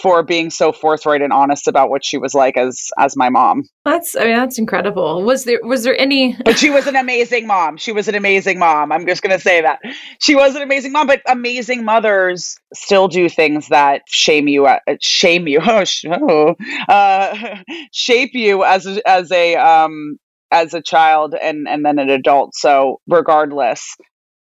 for 0.00 0.22
being 0.22 0.50
so 0.50 0.70
forthright 0.70 1.22
and 1.22 1.32
honest 1.32 1.66
about 1.66 1.90
what 1.90 2.04
she 2.04 2.18
was 2.18 2.34
like 2.34 2.56
as 2.56 2.90
as 2.96 3.16
my 3.16 3.30
mom. 3.30 3.64
That's 3.84 4.14
I 4.14 4.26
mean 4.26 4.36
that's 4.36 4.60
incredible. 4.60 5.24
Was 5.24 5.42
there 5.42 5.58
was 5.64 5.82
there 5.82 5.98
any 5.98 6.36
But 6.44 6.56
she 6.56 6.70
was 6.70 6.86
an 6.86 6.94
amazing 6.94 7.48
mom. 7.48 7.78
She 7.78 7.90
was 7.90 8.06
an 8.06 8.14
amazing 8.14 8.60
mom. 8.60 8.92
I'm 8.92 9.08
just 9.08 9.22
going 9.22 9.36
to 9.36 9.42
say 9.42 9.60
that. 9.60 9.80
She 10.20 10.36
was 10.36 10.54
an 10.54 10.62
amazing 10.62 10.92
mom, 10.92 11.08
but 11.08 11.20
amazing 11.26 11.84
mothers 11.84 12.54
still 12.72 13.08
do 13.08 13.28
things 13.28 13.66
that 13.70 14.02
shame 14.06 14.46
you 14.46 14.66
uh, 14.66 14.78
shame 15.00 15.48
you. 15.48 15.60
Oh, 15.68 15.84
oh 16.08 16.54
uh, 16.88 17.56
shape 17.92 18.30
you 18.34 18.62
as 18.62 18.86
a, 18.86 19.08
as 19.08 19.32
a 19.32 19.56
um 19.56 20.16
as 20.52 20.74
a 20.74 20.80
child 20.80 21.34
and 21.34 21.66
and 21.66 21.84
then 21.84 21.98
an 21.98 22.08
adult. 22.08 22.54
So 22.54 23.00
regardless, 23.08 23.96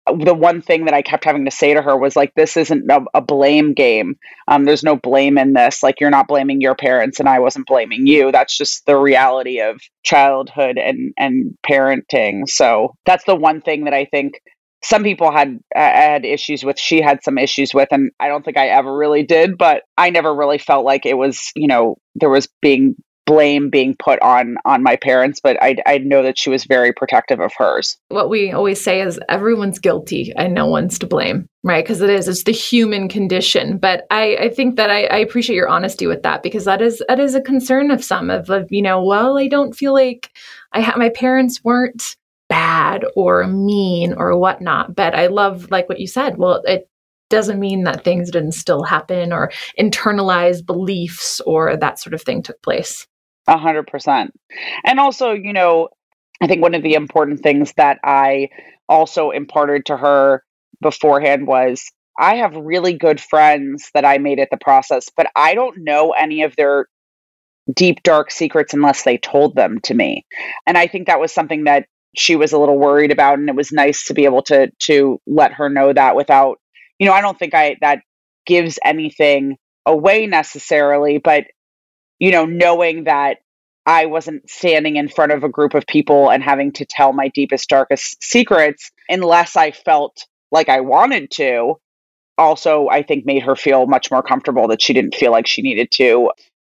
the 0.07 0.35
one 0.35 0.61
thing 0.61 0.85
that 0.85 0.95
I 0.95 1.03
kept 1.03 1.25
having 1.25 1.47
to 1.47 1.51
say 1.51 1.73
to 1.73 1.81
her 1.81 1.97
was 1.97 2.15
like, 2.15 2.35
this 2.35 2.57
isn't 2.57 2.91
a, 2.91 3.05
a, 3.15 3.21
blame 3.23 3.73
game. 3.73 4.17
Um, 4.47 4.65
there's 4.65 4.83
no 4.83 4.97
blame 4.97 5.39
in 5.39 5.55
this. 5.55 5.83
Like, 5.83 6.01
you're 6.01 6.11
not 6.11 6.29
blaming 6.29 6.61
your 6.61 6.75
parents, 6.75 7.21
and 7.21 7.29
I 7.29 7.39
wasn't 7.39 7.67
blaming 7.67 8.07
you. 8.07 8.31
That's 8.31 8.57
just 8.57 8.85
the 8.85 8.97
reality 8.97 9.61
of 9.61 9.81
childhood 10.03 10.77
and 10.79 11.15
and 11.17 11.57
parenting. 11.67 12.49
So 12.49 12.95
that's 13.07 13.25
the 13.25 13.35
one 13.35 13.63
thing 13.63 13.85
that 13.85 13.95
I 13.95 14.05
think 14.05 14.35
some 14.83 15.03
people 15.03 15.33
had 15.33 15.59
uh, 15.75 15.81
had 15.81 16.27
issues 16.27 16.65
with. 16.65 16.79
She 16.79 17.01
had 17.01 17.25
some 17.25 17.39
issues 17.39 17.73
with, 17.73 17.89
and 17.91 18.11
I 18.21 18.29
don't 18.29 18.45
think 18.45 18.59
I 18.59 18.69
ever 18.69 18.95
really 18.95 19.23
did. 19.23 19.57
But 19.57 19.85
I 19.97 20.11
never 20.11 20.35
really 20.35 20.59
felt 20.59 20.85
like 20.85 21.07
it 21.07 21.17
was, 21.17 21.51
you 21.57 21.67
know, 21.67 21.97
there 22.15 22.31
was 22.31 22.47
being 22.61 22.97
blame 23.27 23.71
being 23.71 23.97
put 23.99 24.21
on 24.21 24.57
on 24.65 24.83
my 24.83 24.97
parents 24.97 25.41
but 25.41 25.61
I, 25.63 25.77
I 25.87 25.99
know 25.99 26.23
that 26.23 26.39
she 26.39 26.51
was 26.51 26.65
very 26.65 26.93
protective 26.93 27.41
of 27.41 27.53
hers 27.57 27.97
what 28.09 28.29
we 28.29 28.53
always 28.53 28.83
say 28.83 29.01
is 29.01 29.19
everyone's 29.29 29.79
guilty 29.79 30.33
and 30.37 30.55
no 30.55 30.67
one's 30.67 30.99
to 30.99 31.07
blame 31.07 31.47
right 31.63 31.85
because 31.85 32.01
it 32.01 32.11
is 32.11 32.29
it's 32.29 32.45
the 32.45 32.53
human 32.53 33.09
condition 33.09 33.79
but 33.79 34.07
i 34.11 34.37
i 34.37 34.49
think 34.49 34.77
that 34.77 34.91
I, 34.91 35.05
I 35.07 35.17
appreciate 35.17 35.57
your 35.57 35.69
honesty 35.69 36.07
with 36.07 36.23
that 36.23 36.43
because 36.43 36.65
that 36.67 36.83
is 36.83 37.03
that 37.09 37.21
is 37.21 37.35
a 37.35 37.41
concern 37.41 37.91
of 37.91 38.05
some 38.05 38.31
of, 38.31 38.51
of 38.51 38.71
you 38.71 38.83
know 38.83 39.03
well 39.03 39.39
i 39.39 39.49
don't 39.49 39.75
feel 39.75 39.95
like 39.95 40.31
i 40.73 40.81
had 40.81 40.97
my 40.97 41.09
parents 41.09 41.63
weren't 41.65 42.17
bad 42.49 43.05
or 43.17 43.47
mean 43.47 44.15
or 44.15 44.37
whatnot. 44.39 44.95
But 44.95 45.15
I 45.15 45.27
love, 45.27 45.71
like 45.71 45.89
what 45.89 46.01
you 46.01 46.07
said, 46.07 46.39
well, 46.39 46.63
it 46.65 46.89
doesn't 47.31 47.59
mean 47.59 47.85
that 47.85 48.05
things 48.05 48.31
didn't 48.31 48.53
still 48.53 48.83
happen 48.83 49.33
or 49.33 49.51
internalized 49.79 50.67
beliefs 50.67 51.41
or 51.47 51.77
that 51.77 51.99
sort 51.99 52.15
of 52.15 52.23
thing 52.23 52.43
took 52.43 52.61
place. 52.63 53.07
A 53.47 53.59
hundred 53.59 53.87
percent. 53.87 54.33
And 54.85 54.99
also, 54.99 55.33
you 55.33 55.53
know, 55.53 55.89
I 56.41 56.47
think 56.47 56.63
one 56.63 56.75
of 56.75 56.83
the 56.83 56.95
important 56.95 57.41
things 57.41 57.73
that 57.77 57.99
I 58.03 58.49
also 58.89 59.31
imparted 59.31 59.87
to 59.87 59.97
her 59.97 60.43
beforehand 60.81 61.47
was 61.47 61.85
I 62.19 62.37
have 62.37 62.55
really 62.55 62.95
good 62.95 63.21
friends 63.21 63.91
that 63.95 64.05
I 64.05 64.19
made 64.19 64.39
at 64.39 64.49
the 64.51 64.57
process, 64.57 65.09
but 65.17 65.27
I 65.35 65.55
don't 65.55 65.79
know 65.79 66.11
any 66.13 66.43
of 66.43 66.55
their 66.57 66.87
deep, 67.75 68.03
dark 68.03 68.31
secrets 68.31 68.75
unless 68.75 69.03
they 69.03 69.19
told 69.19 69.57
them 69.57 69.81
to 69.85 69.95
me. 69.95 70.25
And 70.67 70.77
I 70.77 70.87
think 70.87 71.07
that 71.07 71.21
was 71.21 71.33
something 71.33 71.65
that 71.65 71.87
she 72.17 72.37
was 72.37 72.53
a 72.53 72.59
little 72.59 72.79
worried 72.79 73.11
about. 73.11 73.39
And 73.39 73.49
it 73.49 73.57
was 73.57 73.73
nice 73.73 74.05
to 74.07 74.15
be 74.15 74.25
able 74.25 74.43
to 74.43 74.71
to 74.81 75.21
let 75.27 75.53
her 75.53 75.69
know 75.69 75.93
that 75.93 76.17
without, 76.17 76.59
you 76.99 77.07
know, 77.07 77.13
I 77.13 77.21
don't 77.21 77.39
think 77.39 77.55
I 77.55 77.77
that 77.81 78.01
gives 78.47 78.79
anything 78.85 79.57
away 79.87 80.27
necessarily, 80.27 81.19
but 81.19 81.45
you 82.25 82.31
know, 82.31 82.47
knowing 82.47 83.05
that 83.05 83.41
I 83.85 84.07
wasn't 84.07 84.49
standing 84.49 84.97
in 84.97 85.09
front 85.09 85.33
of 85.33 85.45
a 85.45 85.49
group 85.51 85.75
of 85.75 85.87
people 85.87 86.31
and 86.31 86.43
having 86.43 86.73
to 86.73 86.87
tell 86.87 87.13
my 87.13 87.29
deepest, 87.29 87.69
darkest 87.69 88.23
secrets 88.23 88.91
unless 89.11 89.57
I 89.57 89.73
felt 89.73 90.25
like 90.51 90.71
I 90.71 90.81
wanted 90.81 91.31
to. 91.33 91.75
Also, 92.39 92.89
I 92.89 93.03
think 93.03 93.27
made 93.27 93.43
her 93.43 93.55
feel 93.55 93.85
much 93.87 94.11
more 94.11 94.23
comfortable 94.23 94.69
that 94.69 94.81
she 94.81 94.95
didn't 94.95 95.15
feel 95.15 95.33
like 95.33 95.47
she 95.47 95.61
needed 95.61 95.91
to, 95.97 96.31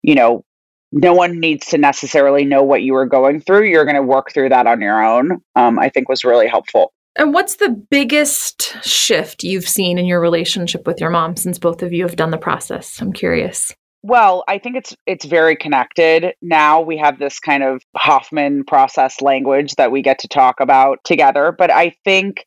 you 0.04 0.16
know, 0.16 0.44
no 0.92 1.14
one 1.14 1.40
needs 1.40 1.68
to 1.68 1.78
necessarily 1.78 2.44
know 2.44 2.62
what 2.62 2.82
you 2.82 2.92
were 2.92 3.06
going 3.06 3.40
through. 3.40 3.70
You're 3.70 3.86
going 3.86 3.96
to 3.96 4.02
work 4.02 4.34
through 4.34 4.50
that 4.50 4.68
on 4.68 4.82
your 4.82 5.02
own, 5.02 5.42
um, 5.56 5.80
I 5.80 5.88
think 5.88 6.10
was 6.10 6.26
really 6.26 6.48
helpful. 6.48 6.92
And 7.16 7.34
what's 7.34 7.56
the 7.56 7.70
biggest 7.70 8.84
shift 8.84 9.46
you've 9.46 9.70
seen 9.70 9.98
in 9.98 10.08
your 10.08 10.20
relationship 10.20 10.86
with 10.86 11.00
your 11.00 11.10
mom 11.10 11.38
since 11.38 11.58
both 11.58 11.84
of 11.84 11.94
you 11.94 12.04
have 12.04 12.18
done 12.18 12.32
the 12.32 12.38
process? 12.38 13.02
I'm 13.02 13.14
curious. 13.14 13.74
Well, 14.08 14.46
I 14.48 14.58
think 14.58 14.78
it's 14.78 14.96
it's 15.06 15.26
very 15.26 15.58
connected. 15.58 16.34
Now 16.42 16.80
we 16.80 16.96
have 16.96 17.20
this 17.20 17.40
kind 17.40 17.62
of 17.62 17.84
Hoffman 17.98 18.64
process 18.64 19.20
language 19.20 19.76
that 19.76 19.92
we 19.92 20.02
get 20.02 20.20
to 20.20 20.30
talk 20.30 20.62
about 20.62 21.00
together, 21.04 21.52
but 21.52 21.70
I 21.70 21.94
think 22.06 22.46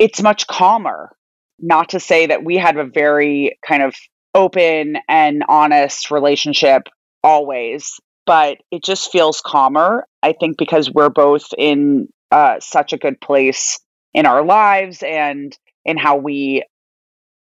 it's 0.00 0.20
much 0.20 0.48
calmer. 0.48 1.12
Not 1.60 1.90
to 1.90 2.00
say 2.00 2.26
that 2.26 2.42
we 2.42 2.56
had 2.56 2.76
a 2.76 2.84
very 2.84 3.56
kind 3.64 3.84
of 3.84 3.94
open 4.34 4.96
and 5.08 5.44
honest 5.48 6.10
relationship 6.10 6.88
always, 7.22 8.00
but 8.26 8.56
it 8.72 8.82
just 8.82 9.12
feels 9.12 9.40
calmer. 9.40 10.04
I 10.24 10.32
think 10.32 10.58
because 10.58 10.90
we're 10.90 11.08
both 11.08 11.46
in 11.56 12.08
uh, 12.32 12.56
such 12.58 12.92
a 12.92 12.98
good 12.98 13.20
place 13.20 13.78
in 14.12 14.26
our 14.26 14.44
lives 14.44 15.04
and 15.04 15.56
in 15.84 15.96
how 15.96 16.16
we 16.16 16.64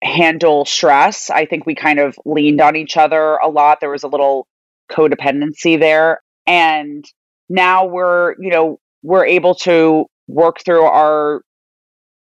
handle 0.03 0.65
stress. 0.65 1.29
I 1.29 1.45
think 1.45 1.65
we 1.65 1.75
kind 1.75 1.99
of 1.99 2.17
leaned 2.25 2.61
on 2.61 2.75
each 2.75 2.97
other 2.97 3.35
a 3.35 3.49
lot. 3.49 3.79
There 3.79 3.89
was 3.89 4.03
a 4.03 4.07
little 4.07 4.47
codependency 4.91 5.79
there. 5.79 6.21
And 6.47 7.05
now 7.49 7.85
we're, 7.85 8.35
you 8.39 8.49
know, 8.49 8.79
we're 9.03 9.25
able 9.25 9.55
to 9.55 10.05
work 10.27 10.61
through 10.63 10.83
our 10.83 11.41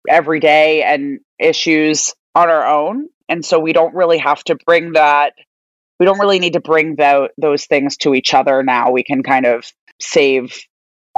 everyday 0.09 0.83
and 0.83 1.19
issues 1.39 2.13
on 2.35 2.49
our 2.49 2.65
own. 2.65 3.07
And 3.29 3.45
so 3.45 3.59
we 3.59 3.73
don't 3.73 3.93
really 3.93 4.17
have 4.17 4.43
to 4.45 4.55
bring 4.65 4.93
that 4.93 5.33
we 5.99 6.05
don't 6.05 6.19
really 6.19 6.39
need 6.39 6.53
to 6.53 6.59
bring 6.59 6.95
the, 6.95 7.29
those 7.37 7.65
things 7.65 7.97
to 7.97 8.13
each 8.13 8.33
other 8.33 8.61
now. 8.63 8.91
We 8.91 9.03
can 9.03 9.23
kind 9.23 9.45
of 9.45 9.65
save 9.99 10.55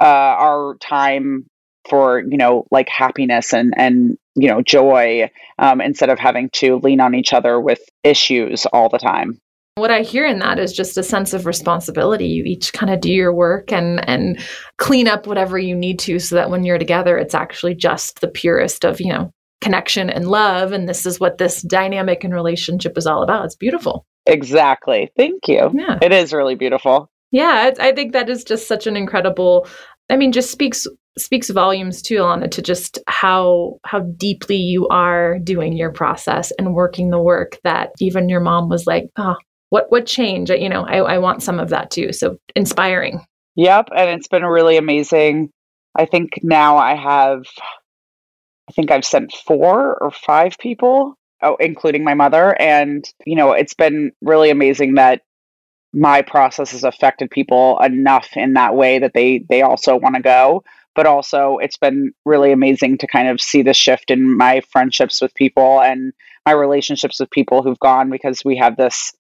uh, 0.01 0.05
our 0.05 0.77
time 0.79 1.45
for 1.89 2.19
you 2.19 2.37
know 2.37 2.65
like 2.71 2.87
happiness 2.87 3.53
and 3.53 3.73
and 3.75 4.17
you 4.41 4.47
know 4.47 4.61
joy 4.61 5.29
um, 5.59 5.81
instead 5.81 6.09
of 6.09 6.19
having 6.19 6.49
to 6.51 6.77
lean 6.77 6.99
on 6.99 7.15
each 7.15 7.33
other 7.33 7.59
with 7.59 7.81
issues 8.03 8.65
all 8.67 8.89
the 8.89 8.97
time 8.97 9.39
what 9.75 9.91
i 9.91 10.01
hear 10.01 10.25
in 10.25 10.39
that 10.39 10.59
is 10.59 10.73
just 10.73 10.97
a 10.97 11.03
sense 11.03 11.33
of 11.33 11.45
responsibility 11.45 12.27
you 12.27 12.43
each 12.43 12.73
kind 12.73 12.91
of 12.91 12.99
do 12.99 13.11
your 13.11 13.33
work 13.33 13.71
and 13.71 14.07
and 14.07 14.39
clean 14.77 15.07
up 15.07 15.27
whatever 15.27 15.57
you 15.57 15.75
need 15.75 15.99
to 15.99 16.19
so 16.19 16.35
that 16.35 16.49
when 16.49 16.63
you're 16.63 16.77
together 16.77 17.17
it's 17.17 17.35
actually 17.35 17.75
just 17.75 18.21
the 18.21 18.27
purest 18.27 18.85
of 18.85 18.99
you 18.99 19.11
know 19.11 19.31
connection 19.61 20.09
and 20.09 20.29
love 20.29 20.71
and 20.71 20.87
this 20.87 21.05
is 21.05 21.19
what 21.19 21.37
this 21.37 21.61
dynamic 21.63 22.23
and 22.23 22.33
relationship 22.33 22.97
is 22.97 23.05
all 23.05 23.23
about 23.23 23.45
it's 23.45 23.55
beautiful 23.55 24.05
Exactly. 24.29 25.11
Thank 25.17 25.47
you. 25.47 25.71
Yeah. 25.73 25.97
It 26.01 26.11
is 26.11 26.33
really 26.33 26.55
beautiful. 26.55 27.09
Yeah, 27.31 27.71
I 27.79 27.91
think 27.91 28.13
that 28.13 28.29
is 28.29 28.43
just 28.43 28.67
such 28.67 28.87
an 28.87 28.97
incredible 28.97 29.67
I 30.09 30.17
mean 30.17 30.31
just 30.31 30.51
speaks 30.51 30.87
speaks 31.17 31.49
volumes 31.49 32.01
too, 32.01 32.15
Alana, 32.15 32.49
to 32.51 32.61
just 32.61 32.99
how 33.07 33.79
how 33.85 33.99
deeply 33.99 34.57
you 34.57 34.87
are 34.87 35.39
doing 35.39 35.73
your 35.73 35.91
process 35.91 36.51
and 36.57 36.73
working 36.73 37.09
the 37.09 37.19
work 37.19 37.57
that 37.63 37.91
even 37.99 38.29
your 38.29 38.39
mom 38.39 38.69
was 38.69 38.87
like, 38.87 39.09
oh, 39.17 39.35
what 39.69 39.85
what 39.89 40.05
change? 40.05 40.49
You 40.49 40.69
know, 40.69 40.85
I, 40.85 40.97
I 40.97 41.17
want 41.17 41.43
some 41.43 41.59
of 41.59 41.69
that 41.69 41.91
too. 41.91 42.13
So 42.13 42.37
inspiring. 42.55 43.21
Yep. 43.55 43.89
And 43.95 44.09
it's 44.11 44.27
been 44.27 44.45
really 44.45 44.77
amazing. 44.77 45.49
I 45.95 46.05
think 46.05 46.39
now 46.43 46.77
I 46.77 46.95
have 46.95 47.43
I 48.69 48.71
think 48.73 48.91
I've 48.91 49.05
sent 49.05 49.33
four 49.33 49.97
or 50.01 50.11
five 50.11 50.57
people 50.59 51.15
oh, 51.41 51.57
including 51.59 52.03
my 52.03 52.13
mother. 52.13 52.59
And, 52.59 53.05
you 53.25 53.35
know, 53.35 53.51
it's 53.51 53.73
been 53.73 54.11
really 54.21 54.49
amazing 54.49 54.95
that 54.95 55.21
my 55.93 56.21
process 56.21 56.71
has 56.71 56.83
affected 56.83 57.29
people 57.31 57.79
enough 57.79 58.29
in 58.35 58.53
that 58.53 58.75
way 58.75 58.99
that 58.99 59.13
they 59.13 59.43
they 59.49 59.61
also 59.61 59.95
want 59.95 60.15
to 60.15 60.21
go 60.21 60.63
but 60.95 61.05
also 61.05 61.57
it's 61.61 61.77
been 61.77 62.11
really 62.25 62.51
amazing 62.51 62.97
to 62.97 63.07
kind 63.07 63.27
of 63.27 63.39
see 63.41 63.61
the 63.61 63.73
shift 63.73 64.11
in 64.11 64.37
my 64.37 64.61
friendships 64.71 65.21
with 65.21 65.33
people 65.33 65.81
and 65.81 66.13
my 66.45 66.51
relationships 66.51 67.19
with 67.19 67.31
people 67.31 67.63
who've 67.63 67.79
gone 67.79 68.09
because 68.09 68.43
we 68.43 68.57
have 68.57 68.75
this 68.75 69.11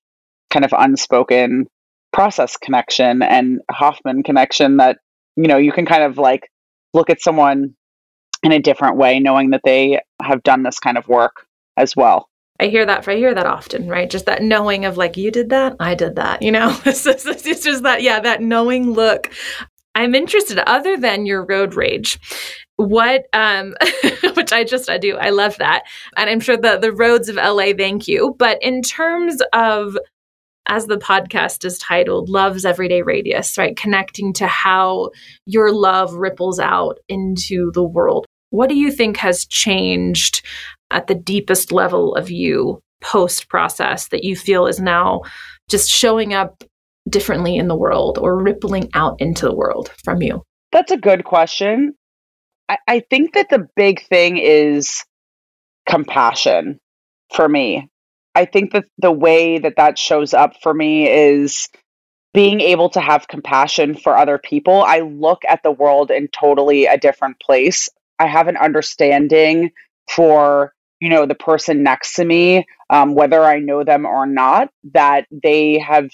kind 0.49 0.65
of 0.65 0.73
unspoken 0.77 1.67
process 2.11 2.57
connection 2.57 3.21
and 3.21 3.59
Hoffman 3.71 4.23
connection 4.23 4.77
that 4.77 4.97
you 5.35 5.47
know 5.47 5.57
you 5.57 5.71
can 5.71 5.85
kind 5.85 6.03
of 6.03 6.17
like 6.17 6.49
look 6.93 7.09
at 7.09 7.21
someone 7.21 7.75
in 8.43 8.51
a 8.51 8.59
different 8.59 8.97
way 8.97 9.19
knowing 9.19 9.51
that 9.51 9.61
they 9.63 9.99
have 10.21 10.43
done 10.43 10.63
this 10.63 10.79
kind 10.79 10.97
of 10.97 11.07
work 11.07 11.45
as 11.77 11.95
well. 11.95 12.28
I 12.59 12.67
hear 12.67 12.85
that. 12.85 13.07
I 13.07 13.15
hear 13.15 13.33
that 13.33 13.45
often, 13.45 13.87
right? 13.87 14.09
Just 14.09 14.25
that 14.25 14.43
knowing 14.43 14.85
of 14.85 14.97
like, 14.97 15.15
you 15.15 15.31
did 15.31 15.49
that, 15.49 15.75
I 15.79 15.95
did 15.95 16.15
that. 16.17 16.41
You 16.41 16.51
know, 16.51 16.77
it's 16.85 17.03
just 17.03 17.83
that, 17.83 18.01
yeah, 18.01 18.19
that 18.19 18.41
knowing 18.41 18.91
look. 18.91 19.31
I'm 19.95 20.15
interested. 20.15 20.59
Other 20.59 20.97
than 20.97 21.25
your 21.25 21.45
road 21.45 21.73
rage, 21.73 22.19
what, 22.75 23.25
um, 23.33 23.75
which 24.35 24.53
I 24.53 24.63
just 24.63 24.89
I 24.89 24.97
do, 24.97 25.17
I 25.17 25.29
love 25.31 25.57
that, 25.57 25.83
and 26.15 26.29
I'm 26.29 26.39
sure 26.39 26.55
the 26.55 26.77
the 26.77 26.93
roads 26.93 27.27
of 27.27 27.35
LA 27.35 27.73
thank 27.77 28.07
you. 28.07 28.35
But 28.37 28.61
in 28.61 28.81
terms 28.81 29.41
of 29.51 29.97
as 30.67 30.85
the 30.85 30.97
podcast 30.97 31.65
is 31.65 31.79
titled, 31.79 32.29
Love's 32.29 32.63
Everyday 32.63 33.01
Radius, 33.01 33.57
right? 33.57 33.75
Connecting 33.75 34.31
to 34.33 34.47
how 34.47 35.09
your 35.45 35.73
love 35.73 36.13
ripples 36.13 36.59
out 36.59 36.99
into 37.09 37.71
the 37.73 37.83
world. 37.83 38.25
What 38.51 38.69
do 38.69 38.75
you 38.75 38.91
think 38.91 39.17
has 39.17 39.45
changed 39.45 40.45
at 40.91 41.07
the 41.07 41.15
deepest 41.15 41.71
level 41.71 42.15
of 42.15 42.29
you 42.29 42.81
post 43.01 43.47
process 43.49 44.07
that 44.09 44.23
you 44.23 44.35
feel 44.35 44.67
is 44.67 44.79
now 44.79 45.21
just 45.69 45.89
showing 45.89 46.33
up 46.33 46.63
differently 47.09 47.55
in 47.55 47.67
the 47.67 47.75
world 47.75 48.17
or 48.17 48.41
rippling 48.41 48.89
out 48.93 49.19
into 49.19 49.45
the 49.45 49.55
world 49.55 49.91
from 50.03 50.21
you? 50.21 50.43
That's 50.71 50.91
a 50.91 50.97
good 50.97 51.23
question. 51.23 51.93
I, 52.67 52.77
I 52.87 52.99
think 53.09 53.33
that 53.33 53.49
the 53.49 53.67
big 53.75 54.05
thing 54.07 54.37
is 54.37 55.03
compassion 55.87 56.79
for 57.33 57.47
me. 57.47 57.89
I 58.35 58.45
think 58.45 58.73
that 58.73 58.85
the 58.97 59.11
way 59.11 59.57
that 59.59 59.75
that 59.77 59.97
shows 59.97 60.33
up 60.33 60.53
for 60.61 60.73
me 60.73 61.09
is 61.09 61.67
being 62.33 62.61
able 62.61 62.89
to 62.91 63.01
have 63.01 63.27
compassion 63.27 63.95
for 63.95 64.15
other 64.15 64.37
people. 64.37 64.83
I 64.83 64.99
look 64.99 65.41
at 65.47 65.63
the 65.63 65.71
world 65.71 66.11
in 66.11 66.27
totally 66.27 66.85
a 66.85 66.97
different 66.97 67.39
place. 67.39 67.89
I 68.19 68.27
have 68.27 68.47
an 68.47 68.57
understanding 68.57 69.71
for 70.15 70.73
you 70.99 71.09
know 71.09 71.25
the 71.25 71.35
person 71.35 71.83
next 71.83 72.15
to 72.15 72.25
me 72.25 72.65
um, 72.89 73.15
whether 73.15 73.43
i 73.43 73.59
know 73.59 73.83
them 73.83 74.05
or 74.05 74.25
not 74.25 74.69
that 74.93 75.25
they 75.31 75.79
have 75.79 76.09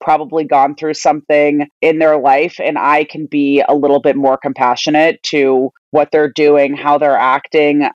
probably 0.00 0.44
gone 0.44 0.76
through 0.76 0.94
something 0.94 1.66
in 1.82 1.98
their 1.98 2.18
life 2.18 2.60
and 2.62 2.78
i 2.78 3.04
can 3.04 3.26
be 3.26 3.62
a 3.68 3.74
little 3.74 4.00
bit 4.00 4.16
more 4.16 4.38
compassionate 4.38 5.22
to 5.22 5.70
what 5.90 6.10
they're 6.12 6.32
doing 6.32 6.76
how 6.76 6.98
they're 6.98 7.16
acting 7.18 7.88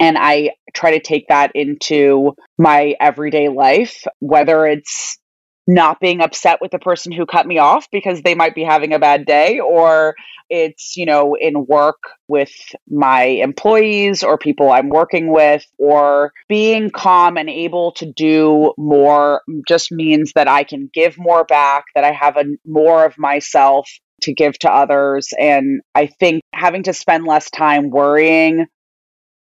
and 0.00 0.18
i 0.18 0.50
try 0.74 0.92
to 0.92 1.00
take 1.00 1.26
that 1.28 1.52
into 1.54 2.32
my 2.58 2.94
everyday 3.00 3.48
life 3.48 4.04
whether 4.20 4.66
it's 4.66 5.18
not 5.66 6.00
being 6.00 6.20
upset 6.20 6.60
with 6.60 6.70
the 6.70 6.78
person 6.78 7.12
who 7.12 7.24
cut 7.24 7.46
me 7.46 7.58
off 7.58 7.88
because 7.92 8.22
they 8.22 8.34
might 8.34 8.54
be 8.54 8.64
having 8.64 8.92
a 8.92 8.98
bad 8.98 9.24
day 9.24 9.60
or 9.60 10.14
it's 10.50 10.96
you 10.96 11.06
know 11.06 11.36
in 11.40 11.66
work 11.66 11.98
with 12.26 12.50
my 12.90 13.22
employees 13.22 14.24
or 14.24 14.36
people 14.36 14.72
i'm 14.72 14.88
working 14.88 15.32
with 15.32 15.64
or 15.78 16.32
being 16.48 16.90
calm 16.90 17.36
and 17.36 17.48
able 17.48 17.92
to 17.92 18.10
do 18.12 18.72
more 18.76 19.42
just 19.68 19.92
means 19.92 20.32
that 20.34 20.48
i 20.48 20.64
can 20.64 20.90
give 20.92 21.16
more 21.16 21.44
back 21.44 21.84
that 21.94 22.02
i 22.02 22.10
have 22.10 22.36
a 22.36 22.44
more 22.66 23.04
of 23.04 23.16
myself 23.16 23.88
to 24.22 24.32
give 24.32 24.58
to 24.60 24.72
others. 24.72 25.28
And 25.38 25.82
I 25.94 26.06
think 26.06 26.42
having 26.54 26.84
to 26.84 26.94
spend 26.94 27.24
less 27.24 27.50
time 27.50 27.90
worrying, 27.90 28.66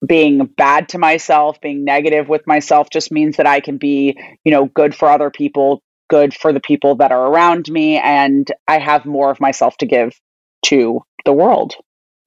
being 0.05 0.45
bad 0.45 0.89
to 0.89 0.97
myself, 0.97 1.61
being 1.61 1.86
negative 1.86 2.28
with 2.28 2.45
myself 2.45 2.89
just 2.91 3.11
means 3.11 3.38
that 3.38 3.47
I 3.47 3.59
can 3.59 3.78
be, 3.78 4.17
you 4.43 4.51
know, 4.51 4.65
good 4.65 4.93
for 4.93 5.09
other 5.09 5.30
people, 5.30 5.82
good 6.12 6.34
for 6.34 6.51
the 6.51 6.59
people 6.59 6.93
that 6.95 7.12
are 7.12 7.28
around 7.28 7.72
me. 7.72 7.97
And 7.97 8.51
I 8.68 8.78
have 8.78 9.05
more 9.05 9.32
of 9.32 9.39
myself 9.39 9.78
to 9.78 9.86
give 9.86 10.12
to 10.66 11.01
the 11.24 11.32
world. 11.32 11.74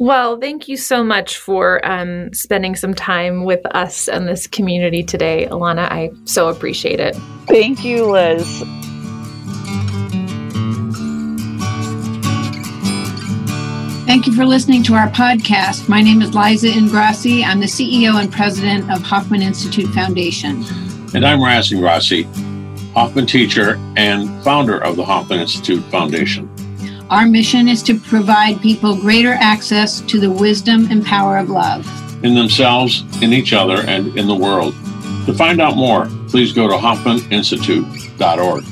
Well, 0.01 0.41
thank 0.41 0.67
you 0.69 0.77
so 0.77 1.05
much 1.05 1.37
for 1.37 1.87
um, 1.87 2.33
spending 2.33 2.75
some 2.75 2.95
time 2.95 3.45
with 3.45 3.61
us 3.77 4.09
and 4.09 4.27
this 4.27 4.49
community 4.49 5.05
today, 5.05 5.47
Alana. 5.51 5.89
I 5.91 6.11
so 6.25 6.49
appreciate 6.49 6.99
it. 6.99 7.15
Thank 7.47 7.85
you, 7.85 8.11
Liz. 8.11 8.65
Thank 14.07 14.27
you 14.27 14.35
for 14.35 14.47
listening 14.47 14.83
to 14.85 14.95
our 14.95 15.09
podcast. 15.09 15.89
My 15.89 16.01
name 16.01 16.23
is 16.23 16.35
Liza 16.35 16.69
Ingrasci. 16.69 17.45
I'm 17.45 17.61
the 17.61 17.67
CEO 17.67 18.21
and 18.21 18.33
president 18.33 18.91
of 18.91 19.03
Hoffman 19.03 19.43
Institute 19.43 19.89
Foundation. 19.91 20.65
And 21.15 21.25
I'm 21.25 21.43
Raz 21.43 21.71
Ingrasci, 21.71 22.25
Hoffman 22.95 23.27
teacher 23.27 23.79
and 23.97 24.43
founder 24.45 24.79
of 24.79 24.97
the 24.97 25.05
Hoffman 25.05 25.41
Institute 25.41 25.83
Foundation. 25.85 26.49
Our 27.11 27.27
mission 27.27 27.69
is 27.69 27.83
to 27.85 27.99
provide 27.99 28.61
people 28.61 28.97
greater 28.97 29.35
access 29.35 30.01
to 30.03 30.19
the 30.19 30.31
wisdom 30.31 30.89
and 30.91 31.05
power 31.05 31.37
of 31.37 31.51
love 31.51 31.87
in 32.25 32.35
themselves, 32.35 33.05
in 33.23 33.33
each 33.35 33.53
other, 33.53 33.83
and 33.87 34.17
in 34.17 34.27
the 34.27 34.35
world. 34.35 34.75
To 35.27 35.35
find 35.35 35.61
out 35.61 35.77
more, 35.77 36.07
please 36.29 36.53
go 36.53 36.67
to 36.67 36.75
HoffmanInstitute.org. 36.75 38.65